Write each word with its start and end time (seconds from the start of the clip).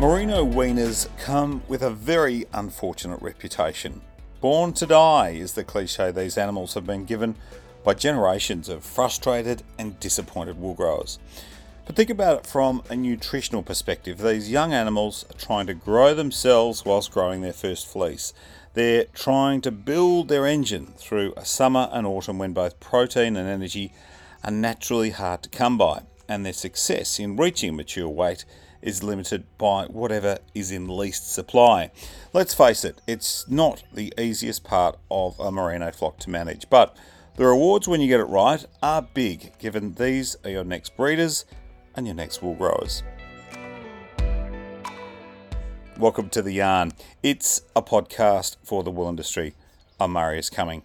Merino 0.00 0.44
weaners 0.44 1.08
come 1.18 1.62
with 1.68 1.82
a 1.82 1.90
very 1.90 2.46
unfortunate 2.52 3.22
reputation. 3.22 4.00
Born 4.40 4.72
to 4.74 4.86
die 4.86 5.30
is 5.30 5.52
the 5.52 5.62
cliche 5.64 6.10
these 6.10 6.36
animals 6.36 6.74
have 6.74 6.84
been 6.84 7.04
given 7.04 7.36
by 7.84 7.94
generations 7.94 8.68
of 8.68 8.84
frustrated 8.84 9.62
and 9.78 9.98
disappointed 10.00 10.58
wool 10.58 10.74
growers. 10.74 11.18
But 11.86 11.96
think 11.96 12.10
about 12.10 12.38
it 12.38 12.46
from 12.46 12.82
a 12.90 12.96
nutritional 12.96 13.62
perspective. 13.62 14.18
These 14.18 14.50
young 14.50 14.72
animals 14.72 15.24
are 15.30 15.38
trying 15.38 15.66
to 15.68 15.74
grow 15.74 16.14
themselves 16.14 16.84
whilst 16.84 17.12
growing 17.12 17.42
their 17.42 17.52
first 17.52 17.86
fleece. 17.86 18.32
They're 18.74 19.04
trying 19.14 19.60
to 19.62 19.70
build 19.70 20.28
their 20.28 20.46
engine 20.46 20.94
through 20.96 21.32
a 21.36 21.44
summer 21.44 21.88
and 21.92 22.04
autumn 22.06 22.38
when 22.38 22.52
both 22.52 22.80
protein 22.80 23.36
and 23.36 23.48
energy 23.48 23.92
are 24.42 24.50
naturally 24.50 25.10
hard 25.10 25.44
to 25.44 25.48
come 25.48 25.78
by, 25.78 26.02
and 26.28 26.44
their 26.44 26.52
success 26.52 27.20
in 27.20 27.36
reaching 27.36 27.76
mature 27.76 28.08
weight 28.08 28.44
is 28.82 29.04
limited 29.04 29.44
by 29.58 29.84
whatever 29.84 30.38
is 30.54 30.72
in 30.72 30.88
least 30.88 31.32
supply. 31.32 31.92
Let's 32.32 32.52
face 32.52 32.84
it, 32.84 33.00
it's 33.06 33.48
not 33.48 33.84
the 33.92 34.12
easiest 34.18 34.64
part 34.64 34.98
of 35.08 35.38
a 35.38 35.52
merino 35.52 35.92
flock 35.92 36.18
to 36.18 36.30
manage, 36.30 36.68
but 36.68 36.96
the 37.36 37.46
rewards 37.46 37.86
when 37.86 38.00
you 38.00 38.08
get 38.08 38.20
it 38.20 38.24
right 38.24 38.64
are 38.82 39.02
big, 39.02 39.56
given 39.60 39.94
these 39.94 40.36
are 40.44 40.50
your 40.50 40.64
next 40.64 40.96
breeders 40.96 41.44
and 41.94 42.06
your 42.06 42.16
next 42.16 42.42
wool 42.42 42.54
growers. 42.56 43.04
Welcome 45.96 46.28
to 46.30 46.42
The 46.42 46.50
Yarn. 46.50 46.90
It's 47.22 47.62
a 47.76 47.80
podcast 47.80 48.56
for 48.64 48.82
the 48.82 48.90
wool 48.90 49.08
industry. 49.08 49.54
I'm 50.00 50.12
Marius 50.12 50.50
Cumming. 50.50 50.82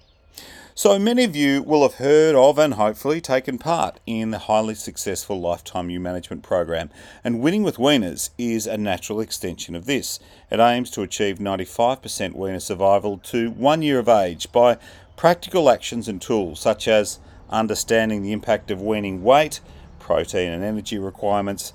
So 0.75 0.99
many 0.99 1.23
of 1.23 1.35
you 1.35 1.63
will 1.63 1.81
have 1.81 1.95
heard 1.95 2.35
of 2.35 2.59
and 2.59 2.75
hopefully 2.75 3.19
taken 3.19 3.57
part 3.57 3.99
in 4.05 4.29
the 4.29 4.37
highly 4.37 4.75
successful 4.75 5.41
Lifetime 5.41 5.89
Ewe 5.89 5.99
Management 5.99 6.43
Program, 6.43 6.91
and 7.23 7.41
winning 7.41 7.63
with 7.63 7.79
weaners 7.79 8.29
is 8.37 8.67
a 8.67 8.77
natural 8.77 9.19
extension 9.19 9.75
of 9.75 9.87
this. 9.87 10.19
It 10.51 10.59
aims 10.59 10.91
to 10.91 11.01
achieve 11.01 11.39
95% 11.39 12.35
weaner 12.35 12.59
survival 12.59 13.17
to 13.17 13.49
one 13.49 13.81
year 13.81 13.97
of 13.97 14.07
age 14.07 14.51
by 14.51 14.77
practical 15.17 15.71
actions 15.71 16.07
and 16.07 16.21
tools 16.21 16.59
such 16.59 16.87
as 16.87 17.19
understanding 17.49 18.21
the 18.21 18.31
impact 18.31 18.69
of 18.69 18.79
weaning 18.79 19.23
weight, 19.23 19.59
protein 19.97 20.51
and 20.51 20.63
energy 20.63 20.99
requirements, 20.99 21.73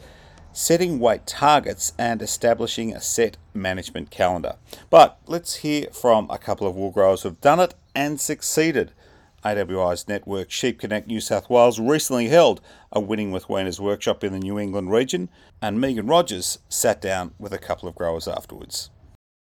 setting 0.55 0.99
weight 0.99 1.27
targets, 1.27 1.93
and 1.99 2.23
establishing 2.23 2.95
a 2.95 3.01
set 3.01 3.37
management 3.53 4.11
calendar. 4.11 4.57
But 4.89 5.19
let's 5.27 5.57
hear 5.57 5.89
from 5.93 6.29
a 6.31 6.39
couple 6.39 6.67
of 6.67 6.77
wool 6.77 6.91
growers 6.91 7.23
who've 7.23 7.41
done 7.41 7.61
it 7.61 7.75
and 7.95 8.21
succeeded. 8.21 8.93
AWI's 9.45 10.09
network 10.09 10.51
Sheep 10.51 10.79
Connect 10.79 11.07
New 11.07 11.21
South 11.21 11.51
Wales 11.51 11.79
recently 11.79 12.29
held 12.29 12.63
a 12.91 13.01
Winning 13.01 13.31
with 13.31 13.49
Weaners 13.49 13.79
workshop 13.79 14.25
in 14.25 14.33
the 14.33 14.39
New 14.39 14.59
England 14.59 14.91
region, 14.91 15.29
and 15.61 15.79
Megan 15.79 16.07
Rogers 16.07 16.61
sat 16.71 17.03
down 17.03 17.33
with 17.39 17.53
a 17.53 17.59
couple 17.59 17.89
of 17.89 17.95
growers 17.95 18.27
afterwards. 18.27 18.91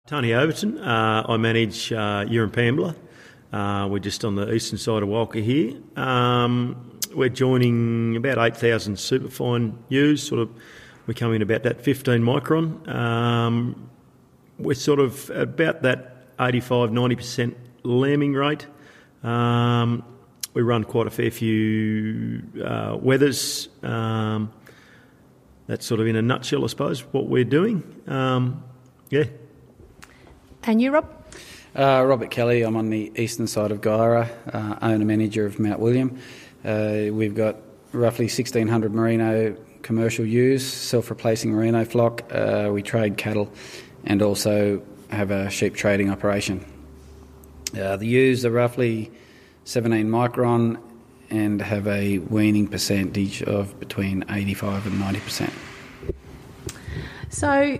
Tony 0.05 0.33
Overton, 0.33 0.77
uh, 0.77 1.25
I 1.27 1.37
manage 1.37 1.91
uh, 1.91 2.25
Pambler. 2.51 2.95
Uh, 3.51 3.87
we're 3.89 3.99
just 3.99 4.23
on 4.23 4.35
the 4.35 4.53
eastern 4.53 4.77
side 4.77 5.03
of 5.03 5.09
Walcha 5.09 5.41
here. 5.41 5.73
Um, 5.95 6.99
we're 7.15 7.29
joining 7.29 8.15
about 8.15 8.37
8,000 8.37 8.99
superfine 8.99 9.77
ewes, 9.89 10.21
sort 10.21 10.41
of, 10.41 10.49
we 11.07 11.13
come 11.13 11.33
in 11.33 11.41
about 11.41 11.63
that 11.63 11.81
15 11.81 12.21
micron. 12.21 12.87
Um, 12.87 13.89
we're 14.59 14.75
sort 14.75 14.99
of 14.99 15.29
about 15.29 15.81
that 15.83 16.27
85 16.39 16.89
90% 16.89 17.55
lambing 17.83 18.33
rate. 18.33 18.67
Um, 19.23 20.03
we 20.53 20.61
run 20.61 20.83
quite 20.83 21.07
a 21.07 21.09
fair 21.09 21.31
few 21.31 22.43
uh, 22.63 22.97
wethers. 22.97 23.69
Um, 23.83 24.51
that's 25.67 25.85
sort 25.85 25.99
of 25.99 26.07
in 26.07 26.15
a 26.15 26.21
nutshell, 26.21 26.63
I 26.63 26.67
suppose, 26.67 27.01
what 27.13 27.27
we're 27.27 27.43
doing. 27.43 27.83
Um, 28.07 28.63
yeah. 29.09 29.25
And 30.63 30.81
you, 30.81 30.91
Rob? 30.91 31.13
Uh, 31.75 32.03
Robert 32.05 32.31
Kelly. 32.31 32.63
I'm 32.63 32.75
on 32.75 32.89
the 32.89 33.11
eastern 33.15 33.47
side 33.47 33.71
of 33.71 33.81
Guyra, 33.81 34.29
uh, 34.53 34.77
owner 34.81 35.05
manager 35.05 35.45
of 35.45 35.59
Mount 35.59 35.79
William. 35.79 36.19
Uh, 36.65 37.05
we've 37.11 37.35
got 37.35 37.57
roughly 37.93 38.25
1,600 38.25 38.93
merino 38.93 39.55
commercial 39.87 40.25
ewes, 40.25 40.65
self-replacing 40.65 41.49
merino 41.49 41.85
flock. 41.85 42.21
Uh, 42.29 42.69
we 42.73 42.83
trade 42.83 43.15
cattle, 43.15 43.49
and 44.03 44.21
also 44.21 44.81
have 45.09 45.31
a 45.31 45.49
sheep 45.49 45.75
trading 45.75 46.09
operation. 46.11 46.65
Uh, 47.73 47.95
the 47.95 48.05
ewes 48.05 48.43
are 48.43 48.51
roughly 48.51 49.09
17 49.63 50.09
micron 50.09 50.77
and 51.29 51.61
have 51.61 51.87
a 51.87 52.17
weaning 52.17 52.67
percentage 52.67 53.41
of 53.43 53.79
between 53.79 54.25
85 54.29 54.87
and 54.87 55.01
90%. 55.01 55.53
So 57.29 57.79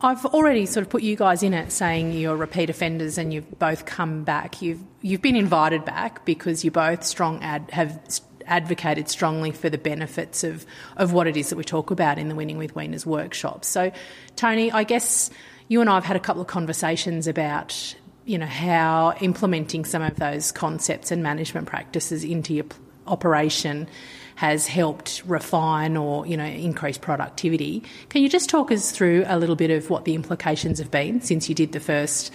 I've 0.00 0.26
already 0.26 0.66
sort 0.66 0.84
of 0.84 0.90
put 0.90 1.04
you 1.04 1.14
guys 1.14 1.44
in 1.44 1.54
it 1.54 1.70
saying 1.70 2.14
you're 2.14 2.36
repeat 2.36 2.68
offenders 2.68 3.16
and 3.16 3.32
you've 3.32 3.60
both 3.60 3.86
come 3.86 4.24
back. 4.24 4.60
You've 4.60 4.82
you've 5.02 5.22
been 5.22 5.36
invited 5.36 5.84
back 5.84 6.24
because 6.24 6.64
you 6.64 6.72
both 6.72 7.04
strong 7.04 7.40
ad, 7.42 7.70
have 7.70 8.00
advocated 8.46 9.08
strongly 9.08 9.50
for 9.50 9.70
the 9.70 9.78
benefits 9.78 10.44
of, 10.44 10.66
of 10.96 11.12
what 11.12 11.26
it 11.26 11.36
is 11.36 11.50
that 11.50 11.56
we 11.56 11.64
talk 11.64 11.90
about 11.90 12.18
in 12.18 12.28
the 12.28 12.34
Winning 12.34 12.58
with 12.58 12.74
Weaners 12.74 13.06
workshops. 13.06 13.68
So 13.68 13.92
Tony, 14.36 14.70
I 14.70 14.84
guess 14.84 15.30
you 15.68 15.80
and 15.80 15.88
I 15.88 15.94
have 15.94 16.04
had 16.04 16.16
a 16.16 16.20
couple 16.20 16.42
of 16.42 16.48
conversations 16.48 17.26
about 17.26 17.94
you 18.24 18.38
know 18.38 18.46
how 18.46 19.14
implementing 19.20 19.84
some 19.84 20.02
of 20.02 20.16
those 20.16 20.52
concepts 20.52 21.10
and 21.10 21.22
management 21.22 21.66
practices 21.66 22.22
into 22.24 22.54
your 22.54 22.66
operation 23.06 23.88
has 24.36 24.66
helped 24.66 25.22
refine 25.26 25.96
or 25.96 26.26
you 26.26 26.36
know 26.36 26.44
increase 26.44 26.98
productivity. 26.98 27.82
Can 28.08 28.22
you 28.22 28.28
just 28.28 28.48
talk 28.48 28.70
us 28.70 28.90
through 28.90 29.24
a 29.26 29.38
little 29.38 29.56
bit 29.56 29.70
of 29.70 29.90
what 29.90 30.04
the 30.04 30.14
implications 30.14 30.78
have 30.78 30.90
been 30.90 31.20
since 31.20 31.48
you 31.48 31.54
did 31.54 31.72
the 31.72 31.80
first 31.80 32.32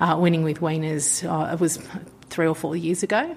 uh, 0.00 0.16
winning 0.20 0.42
with 0.42 0.60
Weaners? 0.60 1.24
Uh, 1.24 1.52
it 1.52 1.60
was 1.60 1.78
three 2.30 2.46
or 2.46 2.54
four 2.54 2.76
years 2.76 3.02
ago. 3.02 3.36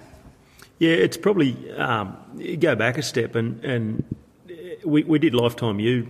Yeah, 0.82 0.94
it's 0.94 1.16
probably 1.16 1.72
um, 1.74 2.18
go 2.60 2.76
back 2.76 2.98
a 2.98 3.04
step 3.04 3.36
and 3.36 3.64
and 3.64 4.04
we 4.84 5.04
we 5.04 5.20
did 5.20 5.36
lifetime 5.36 5.80
ewe, 5.80 6.08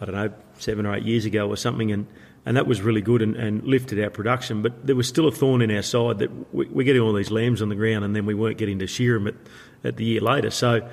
I 0.00 0.04
don't 0.04 0.14
know 0.14 0.32
seven 0.56 0.86
or 0.86 0.94
eight 0.94 1.02
years 1.02 1.24
ago 1.24 1.48
or 1.48 1.56
something 1.56 1.90
and 1.90 2.06
and 2.46 2.56
that 2.56 2.68
was 2.68 2.80
really 2.80 3.00
good 3.00 3.22
and, 3.22 3.34
and, 3.34 3.64
lifted 3.64 3.98
our 3.98 4.10
production. 4.10 4.62
But 4.62 4.86
there 4.86 4.94
was 4.94 5.08
still 5.08 5.26
a 5.26 5.32
thorn 5.32 5.62
in 5.62 5.72
our 5.72 5.82
side 5.82 6.20
that 6.20 6.54
we, 6.54 6.66
we're 6.66 6.84
getting 6.84 7.02
all 7.02 7.12
these 7.12 7.32
lambs 7.32 7.60
on 7.60 7.70
the 7.70 7.74
ground, 7.74 8.04
and 8.04 8.14
then 8.14 8.24
we 8.24 8.34
weren't 8.34 8.56
getting 8.56 8.78
to 8.78 8.86
shear 8.86 9.14
them 9.14 9.26
at, 9.26 9.34
at 9.82 9.96
the 9.96 10.04
year 10.04 10.20
later. 10.20 10.50
So, 10.50 10.88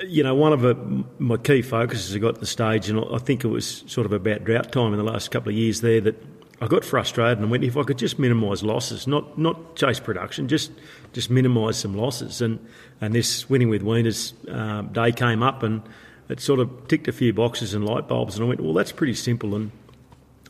you 0.00 0.24
know, 0.24 0.34
one 0.34 0.52
of 0.52 1.20
my 1.20 1.36
key 1.36 1.62
focuses 1.62 2.16
I 2.16 2.18
got 2.18 2.34
to 2.34 2.40
the 2.40 2.46
stage, 2.46 2.88
and 2.90 2.98
I 3.14 3.18
think 3.18 3.44
it 3.44 3.48
was 3.48 3.84
sort 3.86 4.06
of 4.06 4.12
about 4.12 4.42
drought 4.42 4.72
time 4.72 4.92
in 4.92 4.98
the 4.98 5.04
last 5.04 5.30
couple 5.30 5.50
of 5.50 5.54
years 5.54 5.82
there 5.82 6.00
that 6.00 6.16
I 6.60 6.66
got 6.66 6.84
frustrated 6.84 7.38
and 7.38 7.50
went 7.50 7.64
if 7.64 7.76
I 7.76 7.84
could 7.84 7.98
just 7.98 8.18
minimise 8.18 8.62
losses, 8.62 9.06
not 9.06 9.38
not 9.38 9.76
chase 9.76 10.00
production, 10.00 10.48
just 10.48 10.72
just 11.12 11.30
minimise 11.30 11.78
some 11.78 11.96
losses. 11.96 12.40
And 12.40 12.64
and 13.00 13.14
this 13.14 13.48
winning 13.48 13.68
with 13.68 13.82
weaners 13.82 14.34
um, 14.54 14.88
day 14.88 15.12
came 15.12 15.42
up 15.42 15.62
and 15.62 15.82
it 16.28 16.40
sort 16.40 16.60
of 16.60 16.86
ticked 16.86 17.08
a 17.08 17.12
few 17.12 17.32
boxes 17.32 17.74
and 17.74 17.84
light 17.84 18.06
bulbs, 18.06 18.36
and 18.36 18.44
I 18.44 18.48
went, 18.48 18.60
well, 18.60 18.74
that's 18.74 18.92
pretty 18.92 19.14
simple 19.14 19.54
and 19.54 19.72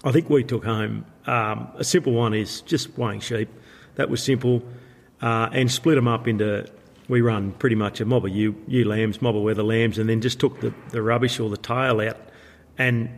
I 0.03 0.13
think 0.13 0.31
we 0.31 0.43
took 0.45 0.65
home 0.65 1.05
um, 1.27 1.69
a 1.77 1.85
simple 1.85 2.13
one 2.13 2.35
is 2.35 2.63
just 2.63 2.97
weighing 2.97 3.21
sheep. 3.21 3.49
That 3.97 4.09
was 4.09 4.23
simple, 4.23 4.63
uh, 5.21 5.51
and 5.53 5.71
split 5.71 5.97
them 5.97 6.09
up 6.09 6.27
into. 6.27 6.67
We 7.09 7.23
run 7.23 7.53
pretty 7.53 7.75
much 7.75 8.01
a 8.01 8.05
mob 8.05 8.25
of 8.25 8.31
ewe, 8.31 8.55
ewe 8.69 8.85
lambs, 8.85 9.21
mob 9.21 9.37
of 9.37 9.43
wether 9.43 9.65
lambs, 9.65 9.99
and 9.99 10.09
then 10.09 10.21
just 10.21 10.39
took 10.39 10.61
the, 10.61 10.73
the 10.91 11.03
rubbish 11.03 11.41
or 11.41 11.51
the 11.51 11.57
tail 11.57 12.01
out, 12.01 12.17
and 12.79 13.11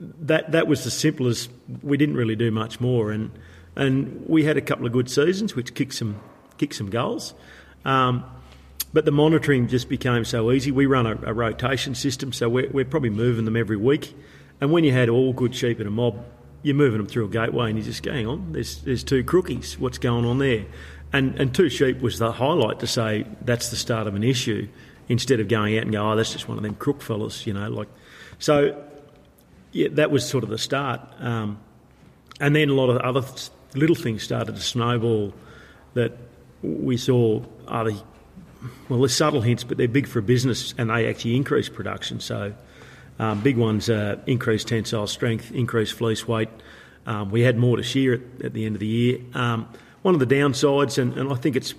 that 0.00 0.52
that 0.52 0.66
was 0.66 0.84
the 0.84 0.90
simplest. 0.90 1.50
We 1.82 1.96
didn't 1.96 2.16
really 2.16 2.36
do 2.36 2.50
much 2.50 2.80
more, 2.80 3.10
and 3.10 3.30
and 3.74 4.24
we 4.26 4.44
had 4.44 4.56
a 4.56 4.60
couple 4.60 4.86
of 4.86 4.92
good 4.92 5.10
seasons, 5.10 5.54
which 5.54 5.74
kicked 5.74 5.94
some 5.94 6.20
kicked 6.58 6.74
some 6.74 6.90
goals. 6.90 7.34
Um, 7.84 8.24
but 8.92 9.04
the 9.04 9.10
monitoring 9.10 9.68
just 9.68 9.88
became 9.88 10.24
so 10.24 10.50
easy. 10.50 10.70
We 10.70 10.86
run 10.86 11.06
a, 11.06 11.18
a 11.26 11.34
rotation 11.34 11.94
system, 11.94 12.32
so 12.32 12.48
we're, 12.48 12.70
we're 12.70 12.84
probably 12.84 13.10
moving 13.10 13.44
them 13.44 13.56
every 13.56 13.76
week. 13.76 14.14
And 14.60 14.72
when 14.72 14.84
you 14.84 14.92
had 14.92 15.08
all 15.08 15.32
good 15.32 15.54
sheep 15.54 15.80
in 15.80 15.86
a 15.86 15.90
mob, 15.90 16.24
you're 16.62 16.74
moving 16.74 16.98
them 16.98 17.06
through 17.06 17.26
a 17.26 17.28
gateway 17.28 17.68
and 17.68 17.78
you're 17.78 17.84
just 17.84 18.02
going 18.02 18.26
on. 18.26 18.52
There's 18.52 18.82
there's 18.82 19.04
two 19.04 19.22
crookies. 19.22 19.78
What's 19.78 19.98
going 19.98 20.24
on 20.24 20.38
there? 20.38 20.64
And 21.12 21.38
and 21.40 21.54
two 21.54 21.68
sheep 21.68 22.00
was 22.00 22.18
the 22.18 22.32
highlight 22.32 22.80
to 22.80 22.86
say 22.86 23.26
that's 23.42 23.68
the 23.68 23.76
start 23.76 24.06
of 24.06 24.14
an 24.14 24.24
issue, 24.24 24.68
instead 25.08 25.40
of 25.40 25.48
going 25.48 25.76
out 25.76 25.82
and 25.82 25.92
go, 25.92 26.10
oh, 26.10 26.16
that's 26.16 26.32
just 26.32 26.48
one 26.48 26.56
of 26.56 26.62
them 26.62 26.74
crook 26.74 27.02
fellas, 27.02 27.46
you 27.46 27.52
know, 27.52 27.68
like. 27.68 27.88
So, 28.38 28.82
yeah, 29.72 29.88
that 29.92 30.10
was 30.10 30.28
sort 30.28 30.44
of 30.44 30.50
the 30.50 30.58
start. 30.58 31.00
Um, 31.20 31.58
and 32.40 32.54
then 32.54 32.68
a 32.68 32.74
lot 32.74 32.90
of 32.90 32.98
other 32.98 33.26
little 33.74 33.96
things 33.96 34.22
started 34.22 34.54
to 34.54 34.60
snowball 34.60 35.32
that 35.94 36.12
we 36.62 36.96
saw 36.96 37.42
other 37.66 37.92
well, 38.88 39.00
they're 39.00 39.08
subtle 39.08 39.40
hints, 39.40 39.64
but 39.64 39.76
they're 39.76 39.88
big 39.88 40.06
for 40.06 40.20
business 40.20 40.74
and 40.78 40.90
they 40.90 41.08
actually 41.08 41.36
increase 41.36 41.68
production. 41.68 42.20
So 42.20 42.54
um, 43.18 43.40
big 43.40 43.56
ones 43.56 43.88
uh, 43.88 44.18
increased 44.26 44.68
tensile 44.68 45.06
strength, 45.06 45.52
increased 45.52 45.94
fleece 45.94 46.26
weight. 46.26 46.48
Um, 47.06 47.30
we 47.30 47.42
had 47.42 47.56
more 47.56 47.76
to 47.76 47.82
shear 47.82 48.14
at, 48.14 48.46
at, 48.46 48.52
the 48.52 48.66
end 48.66 48.76
of 48.76 48.80
the 48.80 48.86
year. 48.86 49.20
Um, 49.34 49.68
one 50.02 50.14
of 50.14 50.20
the 50.20 50.26
downsides, 50.26 50.98
and, 50.98 51.16
and, 51.16 51.32
I 51.32 51.36
think 51.36 51.54
it's 51.54 51.74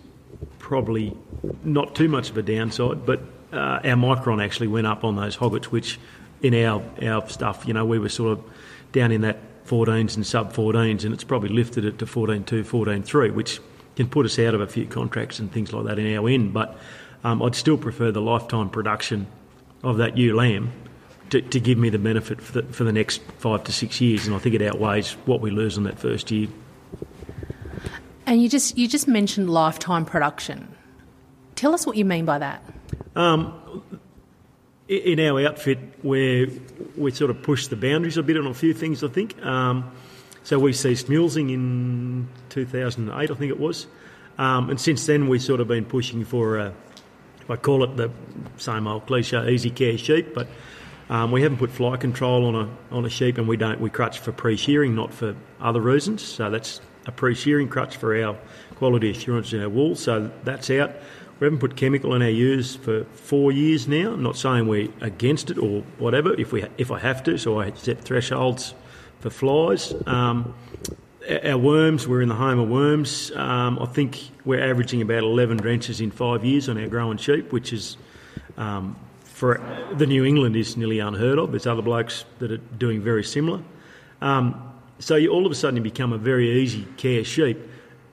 probably 0.60 1.16
not 1.64 1.96
too 1.96 2.08
much 2.08 2.30
of 2.30 2.38
a 2.38 2.42
downside, 2.42 3.06
but 3.06 3.22
uh, 3.52 3.80
our 3.84 3.96
micron 3.96 4.44
actually 4.44 4.68
went 4.68 4.88
up 4.88 5.04
on 5.04 5.16
those 5.16 5.36
hoggets, 5.36 5.72
which 5.72 6.00
in 6.42 6.54
our, 6.54 6.84
our 7.02 7.28
stuff, 7.30 7.66
you 7.66 7.74
know, 7.74 7.86
we 7.86 8.00
were 8.00 8.10
sort 8.10 8.38
of 8.38 8.44
down 8.92 9.12
in 9.12 9.22
that 9.22 9.38
14s 9.66 10.16
and 10.16 10.26
sub 10.26 10.54
14s, 10.54 11.04
and 11.04 11.14
it's 11.14 11.24
probably 11.24 11.50
lifted 11.50 11.86
it 11.86 12.00
to 12.00 12.06
14.2, 12.06 12.64
14.3, 12.64 13.34
which 13.34 13.60
can 13.96 14.08
put 14.08 14.26
us 14.26 14.40
out 14.40 14.54
of 14.54 14.62
a 14.62 14.68
few 14.68 14.86
contracts 14.86 15.40
and 15.40 15.52
things 15.52 15.74
like 15.74 15.86
that 15.86 16.00
in 16.00 16.16
our 16.16 16.30
end. 16.30 16.54
But 16.54 16.78
um, 17.24 17.42
I'd 17.42 17.56
still 17.56 17.78
prefer 17.78 18.12
the 18.12 18.22
lifetime 18.22 18.70
production 18.70 19.28
of 19.84 19.98
that 19.98 20.18
ewe 20.18 20.36
lamb 20.36 20.72
to, 21.32 21.42
to 21.42 21.60
give 21.60 21.78
me 21.78 21.90
the 21.90 22.00
benefit 22.00 22.42
for 22.42 22.62
the, 22.62 22.74
for 22.74 22.84
the 22.84 22.94
next 22.94 23.22
five 23.40 23.64
to 23.66 23.72
six 23.72 24.00
years, 24.00 24.28
and 24.28 24.36
I 24.36 24.40
think 24.40 24.56
it 24.56 24.62
outweighs 24.62 25.14
what 25.26 25.42
we 25.42 25.52
lose 25.52 25.78
in 25.78 25.84
that 25.84 26.00
first 26.00 26.32
year. 26.32 26.48
And 28.26 28.42
you 28.42 28.50
just 28.50 28.78
you 28.78 28.88
just 28.88 29.08
mentioned 29.08 29.50
lifetime 29.50 30.06
production. 30.06 30.76
Tell 31.56 31.74
us 31.74 31.86
what 31.88 31.98
you 31.98 32.06
mean 32.06 32.26
by 32.26 32.40
that. 32.40 32.62
Um, 33.16 33.84
in 34.88 35.20
our 35.20 35.46
outfit, 35.46 35.80
where 36.02 36.48
we 36.96 37.12
sort 37.12 37.30
of 37.30 37.42
push 37.42 37.68
the 37.68 37.76
boundaries 37.76 38.18
a 38.18 38.24
bit 38.24 38.38
on 38.38 38.48
a 38.48 38.54
few 38.54 38.74
things, 38.74 39.04
I 39.04 39.10
think. 39.10 39.44
Um, 39.46 39.92
so 40.44 40.58
we 40.60 40.72
ceased 40.74 41.08
mulesing 41.08 41.52
in 41.52 42.28
2008, 42.50 43.14
I 43.14 43.34
think 43.34 43.50
it 43.50 43.60
was, 43.60 43.88
um, 44.38 44.70
and 44.70 44.80
since 44.80 45.06
then 45.06 45.28
we've 45.28 45.42
sort 45.42 45.60
of 45.60 45.68
been 45.68 45.84
pushing 45.84 46.24
for, 46.24 46.74
I 47.50 47.56
call 47.58 47.84
it 47.84 47.98
the 47.98 48.12
same 48.58 48.88
old 48.88 49.08
cliche, 49.08 49.50
easy 49.50 49.70
care 49.70 49.98
sheep, 49.98 50.34
but 50.34 50.48
um, 51.10 51.32
we 51.32 51.42
haven't 51.42 51.58
put 51.58 51.72
fly 51.72 51.96
control 51.98 52.46
on 52.46 52.56
a 52.56 52.96
on 52.96 53.06
a 53.06 53.10
sheep, 53.10 53.38
and 53.38 53.48
we 53.48 53.56
don't 53.56 53.80
we 53.80 53.90
crutch 53.90 54.20
for 54.20 54.32
pre-shearing, 54.32 54.94
not 54.96 55.14
for 55.14 55.36
other 55.62 55.80
reasons. 55.80 56.22
So 56.22 56.50
that's 56.50 56.82
a 57.06 57.12
pre-shearing 57.12 57.70
crutch 57.70 57.96
for 57.96 58.22
our 58.22 58.38
quality 58.76 59.12
assurance 59.12 59.54
in 59.54 59.62
our 59.62 59.70
wool. 59.70 59.96
So 59.96 60.30
that's 60.44 60.70
out. 60.70 60.92
We 61.40 61.46
haven't 61.46 61.60
put 61.60 61.76
chemical 61.76 62.16
in 62.16 62.24
our 62.24 62.30
ewes 62.30 62.76
for 62.76 63.04
four 63.04 63.52
years 63.52 63.88
now. 63.88 64.14
I'm 64.14 64.24
not 64.24 64.38
saying 64.38 64.68
we're 64.68 64.90
against 65.02 65.52
it 65.52 65.60
or 65.60 65.82
whatever. 66.00 66.34
If 66.34 66.52
we 66.52 66.66
if 66.80 66.90
I 66.90 66.98
have 66.98 67.24
to, 67.26 67.38
so 67.38 67.60
I 67.60 67.72
set 67.74 68.02
thresholds 68.02 68.74
for 69.20 69.30
flies. 69.30 69.94
Um, 70.08 70.56
our 71.44 71.58
worms, 71.58 72.08
we're 72.08 72.22
in 72.22 72.30
the 72.30 72.36
home 72.36 72.58
of 72.58 72.70
worms. 72.70 73.32
Um, 73.36 73.78
I 73.80 73.86
think 73.86 74.32
we're 74.46 74.64
averaging 74.64 75.02
about 75.02 75.24
11 75.24 75.58
drenches 75.58 76.02
in 76.02 76.10
five 76.10 76.44
years 76.44 76.70
on 76.70 76.78
our 76.80 76.88
growing 76.88 77.18
sheep, 77.18 77.52
which 77.52 77.72
is 77.72 77.98
um, 78.58 78.96
for 79.24 79.62
the 79.94 80.08
New 80.08 80.26
England 80.26 80.56
is 80.56 80.76
nearly 80.76 81.00
unheard 81.00 81.38
of. 81.38 81.52
There's 81.52 81.68
other 81.68 81.84
blokes 81.84 82.26
that 82.40 82.52
are 82.52 82.58
doing 82.58 83.02
very 83.02 83.24
similar. 83.24 83.62
Um, 84.22 84.74
so 84.98 85.16
you 85.16 85.30
all 85.30 85.46
of 85.46 85.52
a 85.52 85.56
sudden 85.56 85.78
you 85.78 85.84
become 85.84 86.14
a 86.14 86.18
very 86.18 86.62
easy 86.62 86.88
care 86.98 87.24
sheep 87.24 87.60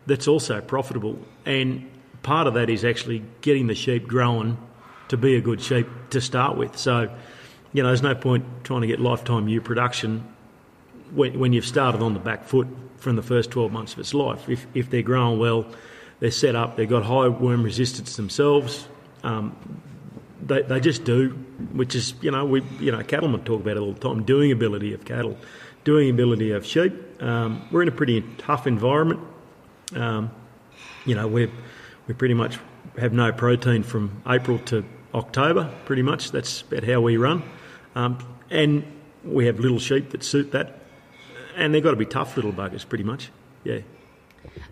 that's 0.07 0.29
also 0.29 0.61
profitable. 0.61 1.19
And 1.47 1.91
part 2.25 2.49
of 2.49 2.55
that 2.55 2.69
is 2.69 2.85
actually 2.85 3.23
getting 3.43 3.69
the 3.69 3.75
sheep 3.77 4.09
growing 4.09 4.59
to 5.09 5.17
be 5.17 5.37
a 5.37 5.41
good 5.41 5.61
sheep 5.61 5.87
to 6.11 6.21
start 6.21 6.57
with. 6.57 6.77
So, 6.77 7.15
you 7.73 7.83
know, 7.83 7.91
there's 7.91 8.03
no 8.03 8.17
point 8.17 8.45
trying 8.65 8.81
to 8.81 8.89
get 8.89 8.99
lifetime 8.99 9.47
ewe 9.47 9.61
production 9.61 10.27
when, 11.13 11.39
when 11.39 11.53
you've 11.53 11.67
started 11.67 12.01
on 12.01 12.15
the 12.15 12.21
back 12.21 12.45
foot 12.45 12.67
from 12.97 13.15
the 13.15 13.23
first 13.23 13.51
12 13.51 13.71
months 13.71 13.93
of 13.93 14.01
its 14.01 14.15
life. 14.15 14.49
If, 14.49 14.67
if 14.75 14.91
they're 14.91 15.03
growing 15.03 15.39
well, 15.39 15.67
they're 16.19 16.31
set 16.31 16.57
up, 16.57 16.77
they've 16.77 16.89
got 16.89 17.05
high 17.05 17.29
worm 17.29 17.63
resistance 17.63 18.17
themselves. 18.17 18.89
Um, 19.23 19.55
they, 20.43 20.63
they 20.63 20.81
just 20.81 21.05
do, 21.05 21.31
which 21.73 21.95
is, 21.95 22.15
you 22.23 22.31
know, 22.31 22.45
we, 22.45 22.63
you 22.81 22.91
know, 22.91 23.03
cattlemen 23.03 23.45
talk 23.45 23.61
about 23.61 23.77
it 23.77 23.81
all 23.81 23.93
the 23.93 24.01
time, 24.01 24.25
doing 24.25 24.51
ability 24.51 24.95
of 24.95 25.05
cattle, 25.05 25.37
doing 25.85 26.11
ability 26.11 26.53
of 26.53 26.65
sheep. 26.65 26.95
Um, 27.23 27.69
we're 27.71 27.83
in 27.83 27.89
a 27.89 27.93
pretty 27.93 28.23
tough 28.39 28.67
environment. 28.67 29.21
Um, 29.95 30.31
you 31.05 31.15
know, 31.15 31.29
we're 31.29 31.51
we 32.07 32.15
pretty 32.15 32.35
much 32.35 32.59
have 32.99 33.13
no 33.13 33.33
protein 33.33 33.83
from 33.83 34.23
April 34.27 34.59
to 34.59 34.85
October, 35.15 35.73
pretty 35.85 36.03
much. 36.03 36.31
That's 36.31 36.63
about 36.63 36.85
how 36.85 37.01
we 37.01 37.17
run. 37.17 37.43
Um, 37.95 38.19
and 38.51 38.85
we 39.25 39.47
have 39.47 39.59
little 39.59 39.79
sheep 39.79 40.11
that 40.11 40.23
suit 40.23 40.53
that. 40.53 40.79
And 41.57 41.73
they've 41.73 41.83
got 41.83 41.93
to 41.93 41.97
be 41.97 42.07
tough 42.07 42.37
little 42.37 42.53
buggers, 42.53 42.89
pretty 42.89 43.05
much. 43.05 43.31
Yeah. 43.63 43.79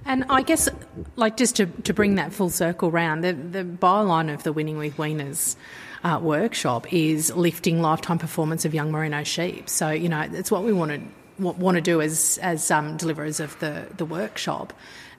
And 0.04 0.24
I 0.28 0.42
guess, 0.42 0.68
like, 1.16 1.36
just 1.36 1.56
to, 1.56 1.66
to 1.66 1.94
bring 1.94 2.16
that 2.16 2.32
full 2.32 2.50
circle 2.50 2.90
round, 2.90 3.24
the, 3.24 3.32
the 3.32 3.64
byline 3.64 4.32
of 4.32 4.42
the 4.42 4.52
Winning 4.52 4.76
with 4.76 4.96
Weaners 4.96 5.56
uh, 6.04 6.18
workshop 6.20 6.92
is 6.92 7.34
lifting 7.34 7.80
lifetime 7.80 8.18
performance 8.18 8.64
of 8.64 8.74
young 8.74 8.90
merino 8.90 9.22
sheep. 9.22 9.68
So, 9.68 9.90
you 9.90 10.08
know, 10.08 10.20
it's 10.20 10.50
what 10.50 10.64
we 10.64 10.72
want 10.72 10.92
to 10.92 11.00
want 11.38 11.76
to 11.76 11.80
do 11.80 12.00
as 12.00 12.38
as 12.42 12.70
um, 12.70 12.96
deliverers 12.96 13.40
of 13.40 13.58
the 13.60 13.86
the 13.96 14.04
workshop 14.04 14.72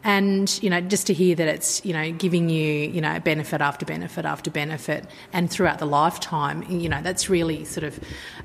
and 0.03 0.61
you 0.61 0.69
know 0.69 0.81
just 0.81 1.07
to 1.07 1.13
hear 1.13 1.35
that 1.35 1.47
it's 1.47 1.83
you 1.85 1.93
know 1.93 2.11
giving 2.11 2.49
you 2.49 2.89
you 2.89 3.01
know 3.01 3.19
benefit 3.19 3.61
after 3.61 3.85
benefit 3.85 4.25
after 4.25 4.51
benefit 4.51 5.05
and 5.31 5.49
throughout 5.49 5.79
the 5.79 5.85
lifetime 5.85 6.63
you 6.69 6.89
know 6.89 7.01
that's 7.01 7.29
really 7.29 7.63
sort 7.65 7.83
of 7.83 7.99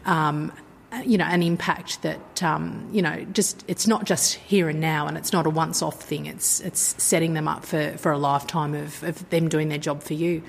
um, 0.05 0.52
you 1.05 1.19
know 1.19 1.25
an 1.25 1.43
impact 1.43 2.02
that 2.02 2.43
um, 2.43 2.88
you 2.93 3.02
know 3.02 3.25
just 3.32 3.64
it's 3.69 3.87
not 3.87 4.05
just 4.05 4.34
here 4.34 4.69
and 4.69 4.81
now 4.81 5.06
and 5.06 5.19
it's 5.19 5.32
not 5.32 5.46
a 5.46 5.50
once 5.50 5.82
off 5.82 6.00
thing 6.02 6.26
it's 6.26 6.60
it's 6.60 7.00
setting 7.02 7.34
them 7.34 7.49
up 7.49 7.64
for, 7.64 7.93
for 7.99 8.12
a 8.12 8.19
lifetime 8.19 8.75
of, 8.75 9.02
of 9.02 9.28
them 9.31 9.49
doing 9.49 9.69
their 9.69 9.78
job 9.78 10.02
for 10.02 10.14
you 10.14 10.43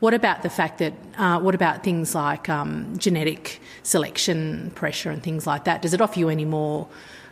what 0.00 0.12
about 0.12 0.42
the 0.42 0.50
fact 0.50 0.80
that, 0.80 0.92
uh, 1.16 1.40
what 1.40 1.54
about 1.54 1.82
things 1.82 2.14
like 2.14 2.50
um, 2.50 2.98
genetic 2.98 3.58
selection 3.84 4.70
pressure 4.74 5.10
and 5.10 5.22
things 5.22 5.46
like 5.46 5.64
that? 5.64 5.80
Does 5.80 5.94
it 5.94 6.00
offer 6.02 6.18
you 6.18 6.28
any 6.28 6.44
more 6.44 6.88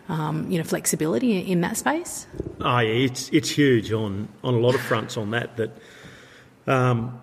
um, 0.08 0.50
you 0.50 0.58
know, 0.58 0.64
flexibility 0.64 1.38
in 1.38 1.60
that 1.62 1.76
space? 1.76 2.26
Oh, 2.60 2.78
yeah, 2.78 2.92
it's 2.92 3.28
it's 3.30 3.50
huge 3.50 3.92
on 3.92 4.28
on 4.42 4.54
a 4.54 4.58
lot 4.58 4.74
of 4.74 4.80
fronts 4.80 5.16
on 5.16 5.30
that. 5.30 5.56
That 5.56 5.70
um, 6.66 7.20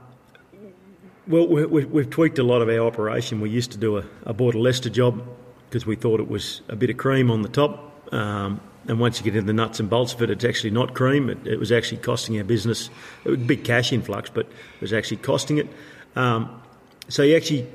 well, 1.28 1.48
we, 1.48 2.02
have 2.02 2.10
tweaked 2.10 2.40
a 2.40 2.44
lot 2.44 2.62
of 2.62 2.70
our 2.70 2.80
operation. 2.80 3.40
We 3.40 3.52
used 3.52 3.72
to 3.72 3.78
do 3.78 3.98
a, 3.98 4.04
a 4.26 4.34
Border 4.34 4.58
Leicester 4.58 4.90
job 4.90 5.24
because 5.70 5.86
we 5.86 5.96
thought 5.96 6.20
it 6.20 6.28
was 6.28 6.62
a 6.68 6.76
bit 6.76 6.90
of 6.90 6.98
cream 6.98 7.30
on 7.30 7.44
the 7.44 7.50
top. 7.50 8.14
Um, 8.14 8.60
and 8.88 9.00
once 9.00 9.20
you 9.20 9.24
get 9.24 9.36
into 9.36 9.46
the 9.46 9.54
nuts 9.54 9.80
and 9.80 9.88
bolts 9.88 10.14
of 10.16 10.22
it, 10.24 10.31
it's 10.31 10.44
actually 10.44 10.72
not 10.72 10.96
cream. 10.96 11.30
It, 11.30 11.46
it 11.46 11.60
was 11.60 11.72
actually 11.72 11.98
costing 11.98 12.38
our 12.40 12.44
business. 12.44 12.90
A 13.26 13.36
big 13.36 13.64
cash 13.64 13.94
influx, 13.94 14.31
but 14.31 14.48
it 14.48 14.81
was 14.81 14.92
actually 14.92 15.18
costing 15.18 15.60
it. 15.60 15.68
Um, 16.16 16.60
so 17.08 17.22
you 17.22 17.36
actually, 17.36 17.68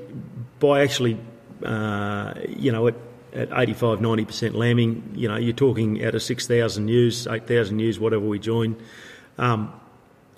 by 0.59 0.81
actually, 0.81 1.17
uh, 1.63 2.33
you 2.49 2.73
know, 2.73 2.87
it, 2.87 2.95
at 3.35 3.49
85, 3.51 3.99
90% 3.99 4.53
lambing, 4.53 5.11
you 5.13 5.27
know, 5.27 5.35
you're 5.35 5.53
talking 5.53 6.03
out 6.03 6.15
of 6.15 6.23
6,000 6.23 6.87
ewes, 6.87 7.27
8,000 7.27 7.79
ewes, 7.79 7.99
whatever 7.99 8.25
we 8.25 8.39
join. 8.39 8.75
Um, 9.37 9.73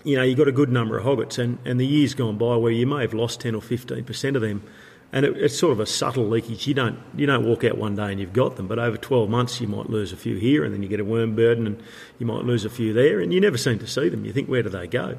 you 0.04 0.16
know, 0.16 0.24
you've 0.24 0.38
got 0.38 0.48
a 0.48 0.54
good 0.54 0.72
number 0.72 0.98
of 0.98 1.04
hoggets, 1.04 1.38
and, 1.38 1.60
and 1.66 1.80
the 1.80 1.86
years 1.86 2.14
gone 2.14 2.38
by 2.38 2.56
where 2.56 2.72
you 2.72 2.88
may 2.88 3.02
have 3.02 3.14
lost 3.14 3.42
10 3.42 3.56
or 3.56 3.62
15% 3.62 4.36
of 4.36 4.42
them. 4.42 4.64
And 5.12 5.26
it, 5.26 5.38
it's 5.38 5.58
sort 5.58 5.72
of 5.72 5.80
a 5.80 5.86
subtle 5.86 6.28
leakage. 6.28 6.68
You 6.68 6.74
don't 6.74 7.00
you 7.16 7.26
don't 7.26 7.46
walk 7.46 7.64
out 7.64 7.78
one 7.78 7.96
day 7.96 8.12
and 8.12 8.20
you've 8.20 8.34
got 8.34 8.58
them, 8.58 8.68
but 8.68 8.78
over 8.78 8.98
12 8.98 9.30
months 9.30 9.62
you 9.62 9.68
might 9.68 9.90
lose 9.90 10.12
a 10.12 10.18
few 10.18 10.36
here, 10.36 10.66
and 10.66 10.74
then 10.74 10.84
you 10.84 10.90
get 10.90 11.00
a 11.00 11.06
worm 11.06 11.36
burden, 11.36 11.66
and 11.66 11.82
you 12.20 12.26
might 12.26 12.44
lose 12.44 12.66
a 12.66 12.70
few 12.70 12.94
there, 12.94 13.20
and 13.20 13.34
you 13.34 13.40
never 13.40 13.58
seem 13.58 13.80
to 13.80 13.88
see 13.88 14.10
them. 14.10 14.26
You 14.26 14.34
think, 14.34 14.50
where 14.50 14.64
do 14.64 14.70
they 14.70 14.88
go? 14.88 15.18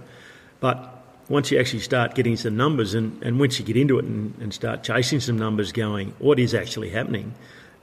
But 0.60 0.94
once 1.28 1.50
you 1.50 1.58
actually 1.58 1.80
start 1.80 2.14
getting 2.14 2.36
some 2.36 2.56
numbers, 2.56 2.94
and, 2.94 3.22
and 3.22 3.38
once 3.38 3.58
you 3.58 3.64
get 3.64 3.76
into 3.76 3.98
it 3.98 4.04
and, 4.04 4.34
and 4.40 4.52
start 4.52 4.82
chasing 4.82 5.20
some 5.20 5.38
numbers, 5.38 5.72
going, 5.72 6.14
what 6.18 6.38
is 6.38 6.54
actually 6.54 6.90
happening? 6.90 7.34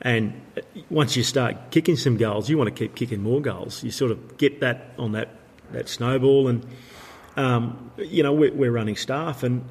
And 0.02 0.42
once 0.90 1.16
you 1.16 1.24
start 1.24 1.72
kicking 1.72 1.96
some 1.96 2.18
goals, 2.18 2.50
you 2.50 2.58
want 2.58 2.68
to 2.68 2.76
keep 2.76 2.96
kicking 2.96 3.22
more 3.22 3.42
goals. 3.42 3.84
You 3.84 3.92
sort 3.92 4.12
of 4.12 4.38
get 4.38 4.60
that 4.60 4.92
on 4.98 5.14
that, 5.14 5.30
that 5.72 5.88
snowball. 5.88 6.48
And, 6.48 6.66
um, 7.38 7.92
you 7.98 8.22
know, 8.22 8.34
we're, 8.34 8.54
we're, 8.54 8.72
running 8.72 8.98
staff, 8.98 9.44
and 9.44 9.64